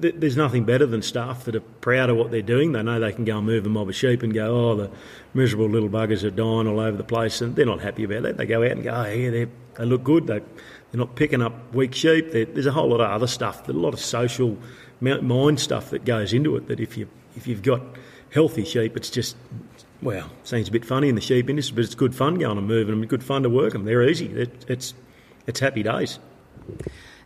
th- 0.00 0.14
there's 0.18 0.36
nothing 0.36 0.64
better 0.64 0.86
than 0.86 1.02
staff 1.02 1.44
that 1.44 1.54
are 1.54 1.60
proud 1.60 2.10
of 2.10 2.16
what 2.16 2.30
they're 2.30 2.42
doing. 2.42 2.72
They 2.72 2.82
know 2.82 2.98
they 2.98 3.12
can 3.12 3.24
go 3.24 3.38
and 3.38 3.46
move 3.46 3.66
a 3.66 3.68
mob 3.68 3.88
of 3.88 3.94
sheep 3.94 4.22
and 4.22 4.32
go, 4.32 4.70
oh, 4.70 4.76
the 4.76 4.90
miserable 5.34 5.68
little 5.68 5.90
buggers 5.90 6.24
are 6.24 6.30
dying 6.30 6.66
all 6.66 6.80
over 6.80 6.96
the 6.96 7.04
place. 7.04 7.40
And 7.40 7.54
they're 7.54 7.66
not 7.66 7.80
happy 7.80 8.04
about 8.04 8.22
that. 8.22 8.38
They 8.38 8.46
go 8.46 8.62
out 8.62 8.72
and 8.72 8.82
go, 8.82 8.92
oh, 8.92 9.04
yeah, 9.04 9.30
they 9.30 9.84
look 9.84 10.04
good. 10.04 10.26
They, 10.26 10.38
they're 10.38 10.98
not 11.00 11.16
picking 11.16 11.42
up 11.42 11.74
weak 11.74 11.94
sheep. 11.94 12.32
They're, 12.32 12.46
there's 12.46 12.66
a 12.66 12.72
whole 12.72 12.88
lot 12.88 13.02
of 13.02 13.10
other 13.10 13.26
stuff, 13.26 13.68
a 13.68 13.72
lot 13.72 13.92
of 13.92 14.00
social 14.00 14.56
mind 15.00 15.60
stuff 15.60 15.90
that 15.90 16.06
goes 16.06 16.32
into 16.32 16.56
it 16.56 16.68
that 16.68 16.80
if, 16.80 16.96
you, 16.96 17.08
if 17.36 17.46
you've 17.46 17.62
got– 17.62 17.82
healthy 18.34 18.64
sheep, 18.64 18.96
it's 18.96 19.10
just, 19.10 19.36
well, 20.02 20.28
seems 20.42 20.68
a 20.68 20.72
bit 20.72 20.84
funny 20.84 21.08
in 21.08 21.14
the 21.14 21.20
sheep 21.20 21.48
industry, 21.48 21.76
but 21.76 21.84
it's 21.84 21.94
good 21.94 22.14
fun 22.14 22.34
going 22.34 22.58
and 22.58 22.66
moving 22.66 22.98
them, 22.98 23.06
good 23.06 23.24
fun 23.24 23.44
to 23.44 23.48
work 23.48 23.72
them. 23.72 23.84
They're 23.84 24.02
easy. 24.02 24.26
It, 24.26 24.64
it's, 24.68 24.92
it's 25.46 25.60
happy 25.60 25.82
days. 25.84 26.18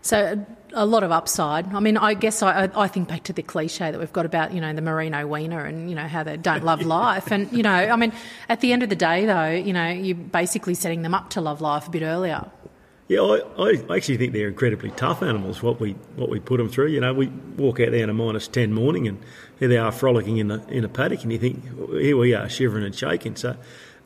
So 0.02 0.44
a 0.74 0.86
lot 0.86 1.02
of 1.02 1.10
upside. 1.10 1.72
I 1.74 1.80
mean, 1.80 1.96
I 1.96 2.14
guess 2.14 2.42
I, 2.42 2.70
I 2.74 2.88
think 2.88 3.08
back 3.08 3.24
to 3.24 3.32
the 3.32 3.42
cliche 3.42 3.90
that 3.90 3.98
we've 3.98 4.12
got 4.12 4.26
about 4.26 4.52
you 4.52 4.60
know 4.60 4.72
the 4.72 4.82
merino 4.82 5.26
weaner 5.26 5.64
and 5.64 5.88
you 5.88 5.96
know 5.96 6.06
how 6.06 6.22
they 6.22 6.36
don't 6.36 6.64
love 6.64 6.82
life, 6.86 7.30
and 7.32 7.50
you 7.52 7.62
know, 7.62 7.70
I 7.70 7.96
mean, 7.96 8.12
at 8.48 8.60
the 8.60 8.72
end 8.72 8.82
of 8.82 8.88
the 8.88 8.96
day, 8.96 9.26
though, 9.26 9.50
you 9.50 9.72
know, 9.72 9.88
you're 9.88 10.16
basically 10.16 10.74
setting 10.74 11.02
them 11.02 11.14
up 11.14 11.30
to 11.30 11.40
love 11.40 11.60
life 11.60 11.88
a 11.88 11.90
bit 11.90 12.02
earlier. 12.02 12.50
Yeah, 13.08 13.20
I, 13.20 13.40
I 13.58 13.96
actually 13.96 14.18
think 14.18 14.34
they're 14.34 14.48
incredibly 14.48 14.90
tough 14.90 15.22
animals. 15.22 15.62
What 15.62 15.80
we 15.80 15.92
what 16.16 16.28
we 16.28 16.40
put 16.40 16.58
them 16.58 16.68
through, 16.68 16.88
you 16.88 17.00
know, 17.00 17.14
we 17.14 17.28
walk 17.56 17.80
out 17.80 17.90
there 17.90 18.02
in 18.02 18.10
a 18.10 18.14
minus 18.14 18.48
ten 18.48 18.74
morning, 18.74 19.08
and 19.08 19.18
here 19.58 19.68
they 19.68 19.78
are 19.78 19.90
frolicking 19.90 20.36
in 20.36 20.48
the 20.48 20.62
in 20.68 20.84
a 20.84 20.88
paddock, 20.88 21.22
and 21.22 21.32
you 21.32 21.38
think 21.38 21.64
here 21.92 22.16
we 22.18 22.34
are 22.34 22.48
shivering 22.50 22.84
and 22.84 22.94
shaking. 22.94 23.34
So, 23.34 23.56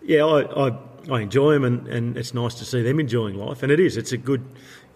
yeah, 0.03 0.25
I, 0.25 0.69
I 0.69 0.79
I 1.11 1.21
enjoy 1.21 1.53
them, 1.55 1.65
and, 1.65 1.89
and 1.89 2.17
it's 2.17 2.33
nice 2.33 2.55
to 2.55 2.65
see 2.65 2.81
them 2.83 3.01
enjoying 3.01 3.35
life. 3.35 3.65
And 3.65 3.73
it 3.73 3.81
is. 3.81 3.97
It's 3.97 4.13
a 4.13 4.17
good, 4.17 4.45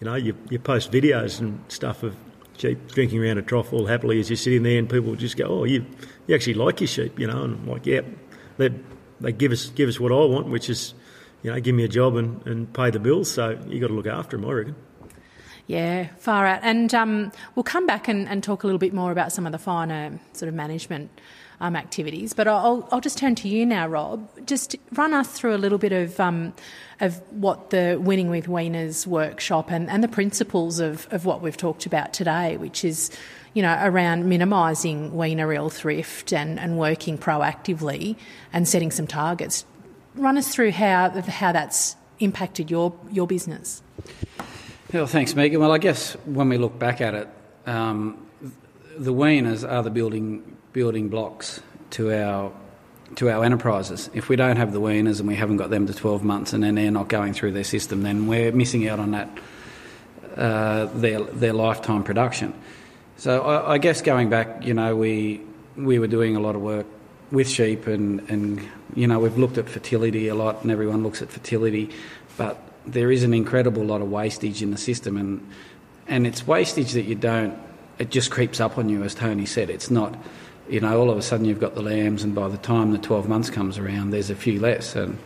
you 0.01 0.05
know, 0.05 0.15
you, 0.15 0.37
you 0.51 0.61
post 0.61 0.93
videos 0.93 1.41
and 1.41 1.61
stuff 1.67 2.05
of 2.05 2.15
sheep 2.57 2.87
drinking 2.93 3.21
around 3.21 3.39
a 3.39 3.43
trough 3.43 3.73
all 3.73 3.87
happily 3.87 4.21
as 4.21 4.31
you're 4.31 4.37
sitting 4.37 4.63
there, 4.63 4.79
and 4.79 4.89
people 4.89 5.17
just 5.17 5.37
go, 5.37 5.47
"Oh, 5.47 5.65
you 5.65 5.85
you 6.29 6.35
actually 6.37 6.55
like 6.55 6.81
your 6.81 6.87
sheep," 6.87 7.19
you 7.19 7.27
know, 7.27 7.43
and 7.43 7.55
I'm 7.55 7.69
like, 7.69 7.87
yeah, 7.87 8.03
they 8.57 8.71
they 9.21 9.33
give 9.33 9.51
us 9.51 9.67
give 9.71 9.89
us 9.89 9.99
what 9.99 10.13
I 10.13 10.25
want, 10.27 10.47
which 10.47 10.71
is, 10.71 10.95
you 11.43 11.53
know, 11.53 11.61
give 11.61 11.75
me 11.75 11.85
a 11.85 11.89
job 11.89 12.17
and, 12.17 12.45
and 12.47 12.73
pay 12.73 12.91
the 12.91 12.99
bills. 12.99 13.31
So 13.31 13.59
you 13.67 13.81
got 13.81 13.89
to 13.89 13.95
look 13.95 14.07
after 14.07 14.37
them, 14.37 14.49
I 14.49 14.53
reckon. 14.53 14.77
Yeah, 15.67 16.09
far 16.19 16.47
out. 16.47 16.61
And 16.63 16.95
um, 16.95 17.33
we'll 17.55 17.65
come 17.65 17.87
back 17.87 18.07
and, 18.07 18.29
and, 18.29 18.43
talk 18.43 18.63
a 18.63 18.67
little 18.67 18.79
bit 18.79 18.95
more 18.95 19.11
about 19.11 19.33
some 19.33 19.47
of 19.47 19.53
the 19.53 19.59
finer 19.59 20.19
sort 20.33 20.49
of 20.49 20.55
management 20.55 21.11
um, 21.61 21.75
activities. 21.75 22.33
But 22.35 22.47
I'll, 22.47 22.89
I'll 22.93 23.01
just 23.01 23.19
turn 23.19 23.35
to 23.37 23.49
you 23.49 23.67
now, 23.67 23.89
Rob. 23.89 24.29
Just 24.47 24.77
run 24.93 25.13
us 25.13 25.29
through 25.29 25.57
a 25.57 25.59
little 25.59 25.79
bit 25.79 25.93
of 25.93 26.21
um, 26.21 26.53
of 27.01 27.21
what 27.31 27.71
the 27.71 27.99
Winning 28.01 28.31
with 28.31 28.47
Weaners 28.47 29.07
workshop 29.07 29.71
and, 29.71 29.91
and 29.91 30.03
the 30.03 30.09
principles 30.09 30.81
of, 30.81 31.07
of 31.11 31.25
what 31.25 31.43
we've 31.43 31.57
talked 31.57 31.85
about 31.85 32.13
today, 32.13 32.57
which 32.57 32.85
is, 32.85 33.11
you 33.53 33.63
know, 33.63 33.79
around 33.83 34.27
minimising 34.29 35.15
weaner 35.15 35.53
ill 35.53 35.69
thrift 35.69 36.33
and, 36.33 36.59
and 36.59 36.79
working 36.79 37.19
proactively 37.19 38.17
and 38.53 38.67
setting 38.67 38.91
some 38.91 39.07
targets. 39.07 39.65
Run 40.17 40.39
us 40.39 40.49
through 40.49 40.73
how 40.73 41.11
how 41.11 41.53
that's 41.53 41.97
impacted 42.21 42.71
your 42.71 42.95
your 43.11 43.27
business. 43.27 43.83
Well, 44.93 45.07
thanks, 45.07 45.35
Megan. 45.35 45.61
Well, 45.61 45.73
I 45.73 45.79
guess 45.79 46.15
when 46.25 46.49
we 46.49 46.59
look 46.59 46.79
back 46.79 47.01
at 47.01 47.15
it, 47.15 47.29
um, 47.67 48.27
the 48.97 49.13
weaners 49.13 49.69
are 49.69 49.83
the 49.83 49.91
building 49.91 50.57
building 50.73 51.09
blocks 51.09 51.61
to 51.91 52.13
our 52.13 52.53
to 53.17 53.31
our 53.31 53.45
enterprises. 53.45 54.11
If 54.15 54.29
we 54.29 54.37
don't 54.37 54.57
have 54.57 54.73
the 54.73 54.81
weaners 54.81 55.19
and 55.19 55.29
we 55.29 55.35
haven't 55.35 55.59
got 55.59 55.71
them 55.71 55.87
to 55.87 55.95
12 55.95 56.25
months 56.25 56.53
and 56.53 56.63
then 56.63 56.75
they're 56.75 56.91
not 56.91 57.09
going 57.09 57.33
through 57.33 57.53
their 57.53 57.65
system, 57.65 58.03
then 58.03 58.27
we're 58.27 58.53
missing 58.53 58.89
out 58.89 58.99
on 58.99 59.13
that 59.13 59.29
uh, 60.37 60.87
their 60.87 61.21
their 61.21 61.53
lifetime 61.53 62.05
production. 62.05 62.53
So 63.17 63.43
I, 63.43 63.75
I, 63.75 63.79
guess 63.79 64.03
going 64.03 64.29
back, 64.29 64.65
you 64.65 64.75
know, 64.75 64.95
we 64.95 65.41
we 65.77 65.99
were 65.99 66.07
doing 66.07 66.37
a 66.37 66.41
lot 66.41 66.55
of 66.55 66.63
work 66.63 66.87
with 67.31 67.49
sheep 67.49 67.87
and 67.87 68.29
and 68.31 68.61
you 68.95 69.07
know 69.07 69.19
we've 69.19 69.39
looked 69.39 69.59
at 69.59 69.69
fertility 69.69 70.29
a 70.29 70.35
lot 70.35 70.63
and 70.63 70.71
everyone 70.71 71.03
looks 71.03 71.23
at 71.23 71.31
fertility, 71.31 71.91
but 72.37 72.61
there 72.87 73.11
is 73.11 73.25
an 73.25 73.35
incredible 73.35 73.85
lot 73.85 74.01
of 74.01 74.11
wastage 74.11 74.63
in 74.63 74.71
the 74.71 74.77
system, 74.77 75.17
and 75.17 75.47
and 76.07 76.27
it's 76.27 76.47
wastage 76.47 76.93
that 76.93 77.03
you 77.03 77.15
don't. 77.15 77.59
It 77.99 78.11
just 78.11 78.31
creeps 78.31 78.61
up 78.61 78.79
on 78.79 78.89
you, 78.89 79.03
as 79.03 79.15
Tony 79.15 79.47
said. 79.47 79.71
It's 79.71 79.91
not, 79.91 80.17
you 80.69 80.81
know, 80.81 81.01
all 81.01 81.11
of 81.11 81.17
a 81.17 81.23
sudden 81.23 81.47
you've 81.47 81.61
got 81.61 81.75
the 81.75 81.83
lambs, 81.83 82.23
and 82.23 82.35
by 82.35 82.49
the 82.49 82.59
time 82.59 82.93
the 82.93 82.99
12 82.99 83.29
months 83.29 83.51
comes 83.51 83.79
around, 83.79 84.11
there's 84.11 84.31
a 84.31 84.37
few 84.37 84.61
less, 84.61 84.95
and 84.95 85.19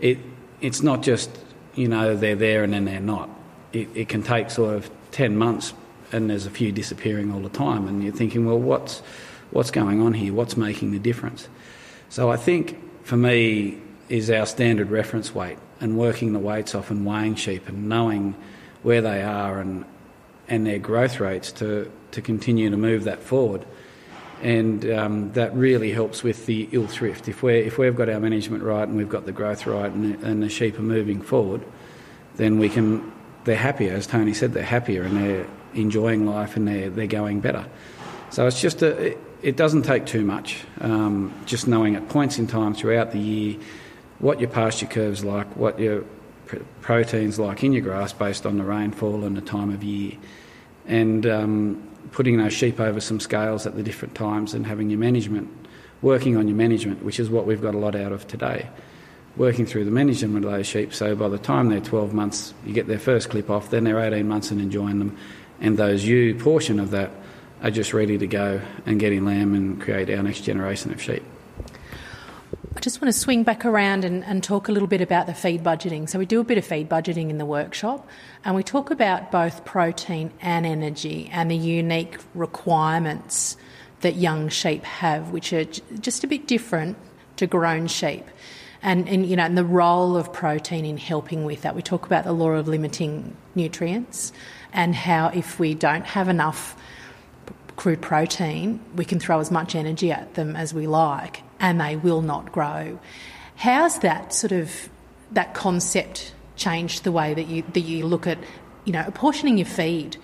it 0.00 0.18
it's 0.60 0.82
not 0.82 1.02
just 1.02 1.30
you 1.74 1.88
know 1.88 2.14
they're 2.14 2.36
there 2.36 2.62
and 2.62 2.72
then 2.72 2.84
they're 2.84 3.00
not. 3.00 3.28
It, 3.72 3.88
it 3.94 4.08
can 4.08 4.22
take 4.22 4.50
sort 4.50 4.74
of 4.74 4.90
10 5.12 5.36
months, 5.36 5.72
and 6.12 6.30
there's 6.30 6.46
a 6.46 6.50
few 6.50 6.72
disappearing 6.72 7.32
all 7.32 7.40
the 7.40 7.48
time, 7.48 7.88
and 7.88 8.02
you're 8.02 8.12
thinking, 8.12 8.46
well, 8.46 8.58
what's 8.58 9.02
what's 9.50 9.70
going 9.70 10.00
on 10.00 10.14
here? 10.14 10.32
What's 10.32 10.56
making 10.56 10.92
the 10.92 10.98
difference? 10.98 11.48
So 12.08 12.30
I 12.30 12.36
think 12.36 12.78
for 13.04 13.16
me 13.16 13.80
is 14.08 14.30
our 14.30 14.46
standard 14.46 14.90
reference 14.90 15.34
weight 15.34 15.58
and 15.80 15.96
working 15.96 16.32
the 16.32 16.38
weights 16.38 16.74
off 16.74 16.90
and 16.90 17.06
weighing 17.06 17.36
sheep 17.36 17.68
and 17.68 17.88
knowing 17.88 18.34
where 18.82 19.00
they 19.00 19.22
are 19.22 19.60
and 19.60 19.84
and 20.50 20.66
their 20.66 20.78
growth 20.78 21.20
rates 21.20 21.52
to, 21.52 21.90
to 22.10 22.20
continue 22.20 22.68
to 22.68 22.76
move 22.76 23.04
that 23.04 23.22
forward. 23.22 23.64
And 24.42 24.90
um, 24.90 25.32
that 25.32 25.54
really 25.54 25.92
helps 25.92 26.22
with 26.22 26.46
the 26.46 26.68
ill 26.72 26.88
thrift. 26.88 27.28
If, 27.28 27.42
we 27.42 27.54
if 27.58 27.78
we've 27.78 27.94
got 27.94 28.08
our 28.08 28.18
management 28.18 28.64
right 28.64 28.86
and 28.86 28.96
we've 28.96 29.08
got 29.08 29.26
the 29.26 29.32
growth 29.32 29.66
right 29.66 29.90
and, 29.90 30.22
and 30.24 30.42
the 30.42 30.48
sheep 30.48 30.78
are 30.78 30.82
moving 30.82 31.22
forward, 31.22 31.62
then 32.36 32.58
we 32.58 32.68
can, 32.68 33.12
they're 33.44 33.54
happier, 33.54 33.92
as 33.92 34.06
Tony 34.06 34.34
said, 34.34 34.52
they're 34.52 34.62
happier 34.62 35.02
and 35.02 35.16
they're 35.16 35.46
enjoying 35.74 36.26
life 36.26 36.56
and 36.56 36.66
they're, 36.66 36.90
they're 36.90 37.06
going 37.06 37.40
better. 37.40 37.64
So 38.30 38.46
it's 38.46 38.60
just 38.60 38.82
a, 38.82 39.16
it 39.42 39.56
doesn't 39.56 39.82
take 39.82 40.06
too 40.06 40.24
much. 40.24 40.64
Um, 40.80 41.34
just 41.46 41.66
knowing 41.66 41.96
at 41.96 42.08
points 42.08 42.38
in 42.38 42.46
time 42.46 42.74
throughout 42.74 43.12
the 43.12 43.18
year 43.18 43.58
what 44.18 44.40
your 44.40 44.50
pasture 44.50 44.86
curve's 44.86 45.24
like, 45.24 45.56
what 45.56 45.78
your 45.78 46.04
pr- 46.46 46.58
protein's 46.80 47.38
like 47.38 47.64
in 47.64 47.72
your 47.72 47.82
grass 47.82 48.12
based 48.12 48.44
on 48.44 48.58
the 48.58 48.64
rainfall 48.64 49.24
and 49.24 49.36
the 49.36 49.40
time 49.40 49.70
of 49.70 49.82
year, 49.82 50.12
and 50.86 51.26
um, 51.26 51.88
putting 52.12 52.36
those 52.36 52.52
sheep 52.52 52.80
over 52.80 53.00
some 53.00 53.20
scales 53.20 53.66
at 53.66 53.76
the 53.76 53.82
different 53.82 54.14
times 54.14 54.52
and 54.54 54.66
having 54.66 54.90
your 54.90 54.98
management, 54.98 55.48
working 56.02 56.36
on 56.36 56.48
your 56.48 56.56
management, 56.56 57.02
which 57.02 57.18
is 57.18 57.30
what 57.30 57.46
we've 57.46 57.62
got 57.62 57.74
a 57.74 57.78
lot 57.78 57.94
out 57.94 58.12
of 58.12 58.26
today. 58.26 58.68
Working 59.36 59.64
through 59.64 59.84
the 59.84 59.92
management 59.92 60.44
of 60.44 60.50
those 60.50 60.66
sheep, 60.66 60.92
so 60.92 61.14
by 61.14 61.28
the 61.28 61.38
time 61.38 61.68
they're 61.68 61.80
12 61.80 62.12
months, 62.12 62.52
you 62.66 62.74
get 62.74 62.88
their 62.88 62.98
first 62.98 63.30
clip 63.30 63.48
off, 63.48 63.70
then 63.70 63.84
they're 63.84 64.00
18 64.00 64.26
months 64.26 64.50
and 64.50 64.60
enjoying 64.60 64.98
them, 64.98 65.16
and 65.60 65.78
those 65.78 66.04
ewe 66.04 66.34
portion 66.34 66.80
of 66.80 66.90
that 66.90 67.10
are 67.62 67.70
just 67.70 67.92
ready 67.92 68.16
to 68.18 68.26
go 68.26 68.60
and 68.86 68.98
get 68.98 69.12
in 69.12 69.24
lamb 69.24 69.54
and 69.54 69.80
create 69.80 70.10
our 70.10 70.22
next 70.22 70.42
generation 70.42 70.92
of 70.92 71.00
sheep. 71.00 71.22
I 72.76 72.80
just 72.80 73.02
want 73.02 73.12
to 73.12 73.18
swing 73.18 73.42
back 73.42 73.64
around 73.64 74.04
and, 74.04 74.24
and, 74.24 74.42
talk 74.42 74.68
a 74.68 74.72
little 74.72 74.88
bit 74.88 75.00
about 75.00 75.26
the 75.26 75.34
feed 75.34 75.62
budgeting. 75.62 76.08
So, 76.08 76.18
we 76.18 76.24
do 76.24 76.40
a 76.40 76.44
bit 76.44 76.56
of 76.56 76.64
feed 76.64 76.88
budgeting 76.88 77.28
in 77.28 77.36
the 77.36 77.44
workshop, 77.44 78.08
and 78.44 78.54
we 78.54 78.62
talk 78.62 78.90
about 78.90 79.30
both 79.30 79.64
protein 79.64 80.32
and 80.40 80.64
energy 80.64 81.28
and 81.32 81.50
the 81.50 81.56
unique 81.56 82.16
requirements 82.34 83.56
that 84.00 84.16
young 84.16 84.48
sheep 84.48 84.84
have, 84.84 85.30
which 85.30 85.52
are 85.52 85.64
just 85.64 86.24
a 86.24 86.26
bit 86.26 86.46
different 86.46 86.96
to 87.36 87.46
grown 87.46 87.86
sheep. 87.86 88.24
And, 88.82 89.06
and 89.08 89.26
you 89.26 89.36
know, 89.36 89.44
and 89.44 89.58
the 89.58 89.64
role 89.64 90.16
of 90.16 90.32
protein 90.32 90.86
in 90.86 90.96
helping 90.96 91.44
with 91.44 91.62
that. 91.62 91.76
We 91.76 91.82
talk 91.82 92.06
about 92.06 92.24
the 92.24 92.32
law 92.32 92.52
of 92.52 92.66
limiting 92.66 93.36
nutrients 93.54 94.32
and 94.72 94.94
how 94.94 95.28
if 95.28 95.60
we 95.60 95.74
don't 95.74 96.06
have 96.06 96.28
enough 96.28 96.76
crude 97.80 98.02
protein, 98.02 98.78
we 98.94 99.06
can 99.06 99.18
throw 99.18 99.40
as 99.40 99.50
much 99.50 99.74
energy 99.74 100.12
at 100.12 100.34
them 100.34 100.54
as 100.54 100.74
we 100.74 100.86
like 100.86 101.42
and 101.58 101.80
they 101.80 101.96
will 101.96 102.20
not 102.20 102.52
grow. 102.52 103.00
How's 103.56 104.00
that 104.00 104.34
sort 104.34 104.52
of 104.52 104.90
that 105.32 105.54
concept 105.54 106.34
changed 106.56 107.04
the 107.04 107.12
way 107.12 107.32
that 107.32 107.46
you 107.46 107.62
that 107.72 107.80
you 107.80 108.04
look 108.04 108.26
at 108.26 108.36
you 108.84 108.92
know 108.92 109.02
apportioning 109.06 109.56
your 109.56 109.66
feed? 109.66 110.18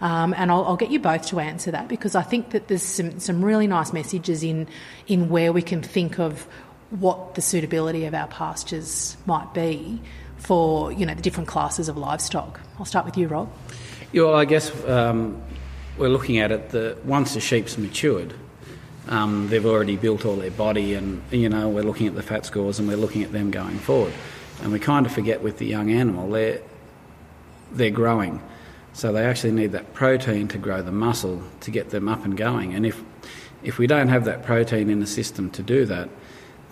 Um, 0.00 0.34
and 0.38 0.52
I'll, 0.52 0.64
I'll, 0.64 0.76
get 0.76 0.90
you 0.90 1.00
both 1.00 1.26
to 1.26 1.40
answer 1.40 1.72
that 1.72 1.88
because 1.88 2.14
I 2.14 2.22
think 2.22 2.52
that 2.52 2.68
there's 2.68 2.82
some, 2.82 3.18
some 3.20 3.44
really 3.44 3.66
nice 3.66 3.92
messages 3.92 4.44
in 4.44 4.68
in 5.08 5.28
where 5.28 5.52
we 5.52 5.62
can 5.62 5.82
think 5.82 6.20
of 6.20 6.46
what 6.90 7.34
the 7.34 7.42
suitability 7.42 8.06
of 8.06 8.14
our 8.14 8.28
pastures 8.28 9.16
might 9.26 9.52
be 9.52 10.00
for 10.38 10.92
you 10.92 11.04
know 11.04 11.14
the 11.14 11.22
different 11.22 11.48
classes 11.48 11.88
of 11.88 11.96
livestock. 11.96 12.60
I'll 12.78 12.84
start 12.84 13.04
with 13.04 13.16
you, 13.16 13.26
Rob. 13.26 13.50
Yeah, 14.12 14.22
well, 14.22 14.36
I 14.36 14.44
guess 14.44 14.70
um, 14.86 15.42
we're 16.00 16.08
looking 16.08 16.38
at 16.38 16.50
it 16.50 16.70
that 16.70 17.04
once 17.04 17.34
the 17.34 17.40
sheep's 17.40 17.76
matured, 17.76 18.32
um, 19.08 19.48
they've 19.48 19.66
already 19.66 19.96
built 19.96 20.24
all 20.24 20.36
their 20.36 20.50
body, 20.50 20.94
and 20.94 21.22
you 21.30 21.48
know 21.48 21.68
we're 21.68 21.84
looking 21.84 22.06
at 22.06 22.14
the 22.14 22.22
fat 22.22 22.46
scores 22.46 22.78
and 22.78 22.88
we're 22.88 22.96
looking 22.96 23.22
at 23.22 23.32
them 23.32 23.50
going 23.50 23.78
forward, 23.78 24.14
and 24.62 24.72
we 24.72 24.78
kind 24.78 25.04
of 25.04 25.12
forget 25.12 25.42
with 25.42 25.58
the 25.58 25.66
young 25.66 25.90
animal 25.92 26.28
they're 26.30 26.60
they're 27.72 27.90
growing, 27.90 28.40
so 28.94 29.12
they 29.12 29.24
actually 29.24 29.52
need 29.52 29.72
that 29.72 29.92
protein 29.92 30.48
to 30.48 30.58
grow 30.58 30.82
the 30.82 30.90
muscle 30.90 31.42
to 31.60 31.70
get 31.70 31.90
them 31.90 32.08
up 32.08 32.24
and 32.24 32.36
going, 32.36 32.74
and 32.74 32.86
if 32.86 33.02
if 33.62 33.76
we 33.76 33.86
don't 33.86 34.08
have 34.08 34.24
that 34.24 34.42
protein 34.42 34.88
in 34.88 35.00
the 35.00 35.06
system 35.06 35.50
to 35.50 35.62
do 35.62 35.84
that, 35.84 36.08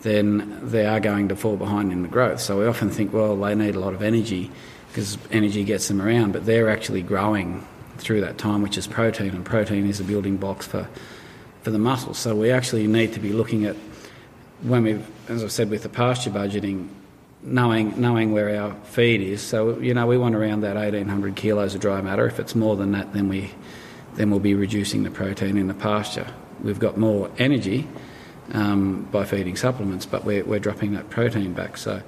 then 0.00 0.58
they 0.62 0.86
are 0.86 1.00
going 1.00 1.28
to 1.28 1.36
fall 1.36 1.56
behind 1.56 1.92
in 1.92 2.02
the 2.02 2.08
growth. 2.08 2.40
So 2.40 2.60
we 2.60 2.66
often 2.66 2.88
think, 2.88 3.12
well, 3.12 3.36
they 3.36 3.54
need 3.54 3.74
a 3.74 3.80
lot 3.80 3.92
of 3.92 4.00
energy 4.00 4.50
because 4.88 5.18
energy 5.30 5.64
gets 5.64 5.88
them 5.88 6.00
around, 6.00 6.32
but 6.32 6.46
they're 6.46 6.70
actually 6.70 7.02
growing 7.02 7.66
through 7.98 8.20
that 8.22 8.38
time, 8.38 8.62
which 8.62 8.78
is 8.78 8.86
protein, 8.86 9.30
and 9.30 9.44
protein 9.44 9.86
is 9.86 10.00
a 10.00 10.04
building 10.04 10.36
blocks 10.36 10.66
for 10.66 10.88
for 11.62 11.70
the 11.70 11.78
muscles. 11.78 12.18
So 12.18 12.34
we 12.34 12.50
actually 12.50 12.86
need 12.86 13.12
to 13.14 13.20
be 13.20 13.32
looking 13.32 13.64
at 13.64 13.76
when 14.62 14.82
we, 14.84 15.00
as 15.28 15.44
I 15.44 15.48
said, 15.48 15.70
with 15.70 15.82
the 15.82 15.88
pasture 15.88 16.30
budgeting, 16.30 16.88
knowing 17.42 18.00
knowing 18.00 18.32
where 18.32 18.60
our 18.60 18.74
feed 18.84 19.20
is. 19.20 19.42
So 19.42 19.78
you 19.78 19.94
know 19.94 20.06
we 20.06 20.18
want 20.18 20.34
around 20.34 20.60
that 20.62 20.76
1800 20.76 21.36
kilos 21.36 21.74
of 21.74 21.80
dry 21.80 22.00
matter. 22.00 22.26
If 22.26 22.38
it's 22.38 22.54
more 22.54 22.76
than 22.76 22.92
that, 22.92 23.12
then 23.12 23.28
we 23.28 23.50
then 24.14 24.30
we'll 24.30 24.40
be 24.40 24.54
reducing 24.54 25.04
the 25.04 25.10
protein 25.10 25.56
in 25.56 25.68
the 25.68 25.74
pasture. 25.74 26.26
We've 26.62 26.78
got 26.78 26.96
more 26.96 27.30
energy 27.38 27.86
um, 28.52 29.04
by 29.12 29.24
feeding 29.24 29.56
supplements, 29.56 30.06
but 30.06 30.24
we're, 30.24 30.44
we're 30.44 30.58
dropping 30.58 30.94
that 30.94 31.08
protein 31.10 31.52
back. 31.52 31.76
So 31.76 32.02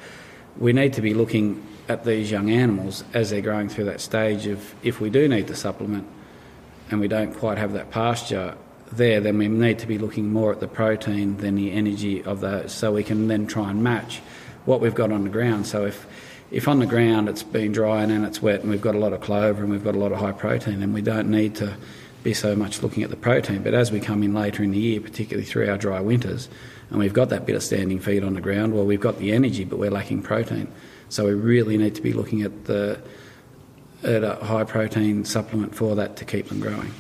we 0.59 0.73
need 0.73 0.95
to 0.95 1.03
be 1.03 1.15
looking 1.15 1.65
at 1.91 2.05
these 2.05 2.31
young 2.31 2.51
animals 2.51 3.03
as 3.13 3.31
they're 3.31 3.41
growing 3.41 3.69
through 3.69 3.85
that 3.85 4.01
stage 4.01 4.47
of 4.47 4.75
if 4.83 5.01
we 5.01 5.11
do 5.11 5.29
need 5.29 5.49
the 5.49 5.57
supplement 5.57 6.07
and 6.91 7.01
we 7.01 7.09
don't 7.09 7.35
quite 7.35 7.59
have 7.59 7.73
that 7.73 7.91
pasture 7.91 8.57
there, 8.93 9.21
then 9.21 9.39
we 9.39 9.49
need 9.49 9.81
to 9.81 9.87
be 9.87 9.99
looking 9.99 10.33
more 10.33 10.53
at 10.53 10.61
the 10.61 10.69
protein 10.69 11.37
than 11.39 11.57
the 11.57 11.73
energy 11.73 12.23
of 12.23 12.41
those, 12.41 12.73
so 12.73 12.93
we 12.93 13.03
can 13.03 13.29
then 13.29 13.47
try 13.47 13.71
and 13.71 13.83
match 13.83 14.21
what 14.65 14.81
we've 14.81 14.95
got 14.95 15.11
on 15.13 15.25
the 15.25 15.31
ground. 15.31 15.67
So 15.67 15.85
if 15.85 16.07
if 16.51 16.67
on 16.67 16.81
the 16.81 16.87
ground 16.87 17.29
it's 17.29 17.45
been 17.45 17.73
dry 17.73 18.03
and 18.03 18.11
then 18.11 18.25
it's 18.25 18.43
wet 18.43 18.61
and 18.61 18.71
we've 18.71 18.81
got 18.81 18.95
a 18.95 18.99
lot 18.99 19.13
of 19.13 19.21
clover 19.21 19.63
and 19.63 19.71
we've 19.71 19.85
got 19.85 19.95
a 19.95 19.99
lot 19.99 20.13
of 20.13 20.19
high 20.19 20.33
protein, 20.33 20.81
then 20.81 20.93
we 20.93 21.03
don't 21.03 21.31
need 21.31 21.55
to 21.57 21.77
be 22.23 22.35
so 22.35 22.57
much 22.57 22.83
looking 22.83 23.03
at 23.03 23.11
the 23.11 23.17
protein. 23.17 23.63
But 23.63 23.75
as 23.75 23.93
we 23.93 24.01
come 24.01 24.23
in 24.23 24.35
later 24.35 24.63
in 24.63 24.73
the 24.73 24.79
year, 24.79 25.01
particularly 25.01 25.47
through 25.47 25.71
our 25.71 25.79
dry 25.79 26.01
winters, 26.01 26.49
and 26.91 26.99
we've 26.99 27.15
got 27.15 27.29
that 27.31 27.47
bit 27.47 27.55
of 27.55 27.63
standing 27.63 28.01
feed 28.01 28.25
on 28.25 28.35
the 28.35 28.41
ground, 28.41 28.75
well, 28.75 28.85
we've 28.85 29.01
got 29.01 29.19
the 29.19 29.33
energy, 29.33 29.65
but 29.65 29.79
we're 29.79 29.91
lacking 29.91 30.23
protein. 30.23 30.67
So 31.11 31.27
we 31.27 31.35
really 31.35 31.77
need 31.77 31.95
to 31.97 32.03
be 32.03 32.13
looking 32.13 32.43
at 32.43 32.65
the 32.65 33.01
at 34.03 34.25
a 34.25 34.37
high 34.37 34.65
protein 34.65 35.27
supplement 35.27 35.75
for 35.75 35.97
that 35.97 36.17
to 36.17 36.25
keep 36.25 36.49
them 36.49 36.61
growing. 36.61 36.91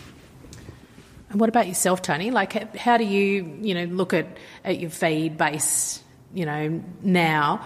And 1.30 1.40
what 1.40 1.48
about 1.48 1.68
yourself, 1.68 2.02
Tony? 2.02 2.30
Like, 2.30 2.76
how 2.76 2.98
do 2.98 3.04
you, 3.04 3.56
you 3.62 3.72
know, 3.72 3.84
look 3.84 4.12
at, 4.12 4.26
at 4.64 4.80
your 4.80 4.90
feed 4.90 5.38
base, 5.38 6.02
you 6.34 6.44
know, 6.44 6.82
now 7.02 7.64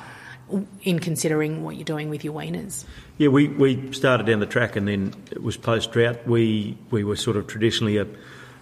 in 0.82 0.98
considering 0.98 1.64
what 1.64 1.76
you're 1.76 1.84
doing 1.84 2.10
with 2.10 2.24
your 2.24 2.34
weaners? 2.34 2.84
Yeah, 3.16 3.28
we, 3.28 3.48
we 3.48 3.92
started 3.92 4.26
down 4.26 4.40
the 4.40 4.46
track 4.46 4.76
and 4.76 4.86
then 4.86 5.14
it 5.30 5.42
was 5.42 5.56
post 5.56 5.92
drought. 5.92 6.26
We 6.26 6.76
we 6.90 7.04
were 7.04 7.16
sort 7.16 7.36
of 7.36 7.46
traditionally 7.46 7.96
a 7.96 8.06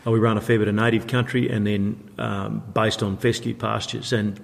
we 0.04 0.18
run 0.18 0.36
a 0.36 0.40
fair 0.40 0.58
bit 0.58 0.68
of 0.68 0.74
native 0.74 1.06
country 1.06 1.48
and 1.48 1.66
then 1.66 2.10
um, 2.18 2.62
based 2.72 3.02
on 3.02 3.16
fescue 3.16 3.54
pastures. 3.54 4.12
And 4.12 4.40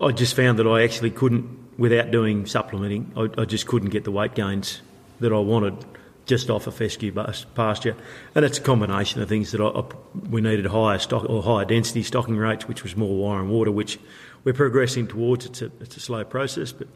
I 0.00 0.12
just 0.12 0.34
found 0.34 0.58
that 0.58 0.66
I 0.66 0.82
actually 0.84 1.10
couldn't, 1.10 1.78
without 1.78 2.10
doing 2.10 2.46
supplementing, 2.46 3.12
I, 3.16 3.42
I 3.42 3.44
just 3.44 3.66
couldn't 3.66 3.90
get 3.90 4.04
the 4.04 4.12
weight 4.12 4.34
gains 4.34 4.82
that 5.20 5.32
I 5.32 5.38
wanted 5.38 5.84
just 6.24 6.50
off 6.50 6.66
a 6.66 6.70
fescue 6.70 7.12
pasture, 7.54 7.96
and 8.34 8.44
it's 8.44 8.58
a 8.58 8.60
combination 8.60 9.20
of 9.20 9.28
things 9.28 9.50
that 9.52 9.60
I, 9.60 9.66
I, 9.66 9.84
we 10.30 10.40
needed 10.40 10.66
higher 10.66 10.98
stock 10.98 11.28
or 11.28 11.42
higher 11.42 11.64
density 11.64 12.02
stocking 12.02 12.36
rates, 12.36 12.68
which 12.68 12.84
was 12.84 12.96
more 12.96 13.16
wire 13.16 13.40
and 13.40 13.50
water, 13.50 13.72
which 13.72 13.98
we're 14.44 14.52
progressing 14.52 15.08
towards. 15.08 15.46
It's 15.46 15.62
a, 15.62 15.72
it's 15.80 15.96
a 15.96 16.00
slow 16.00 16.24
process, 16.24 16.70
but 16.70 16.86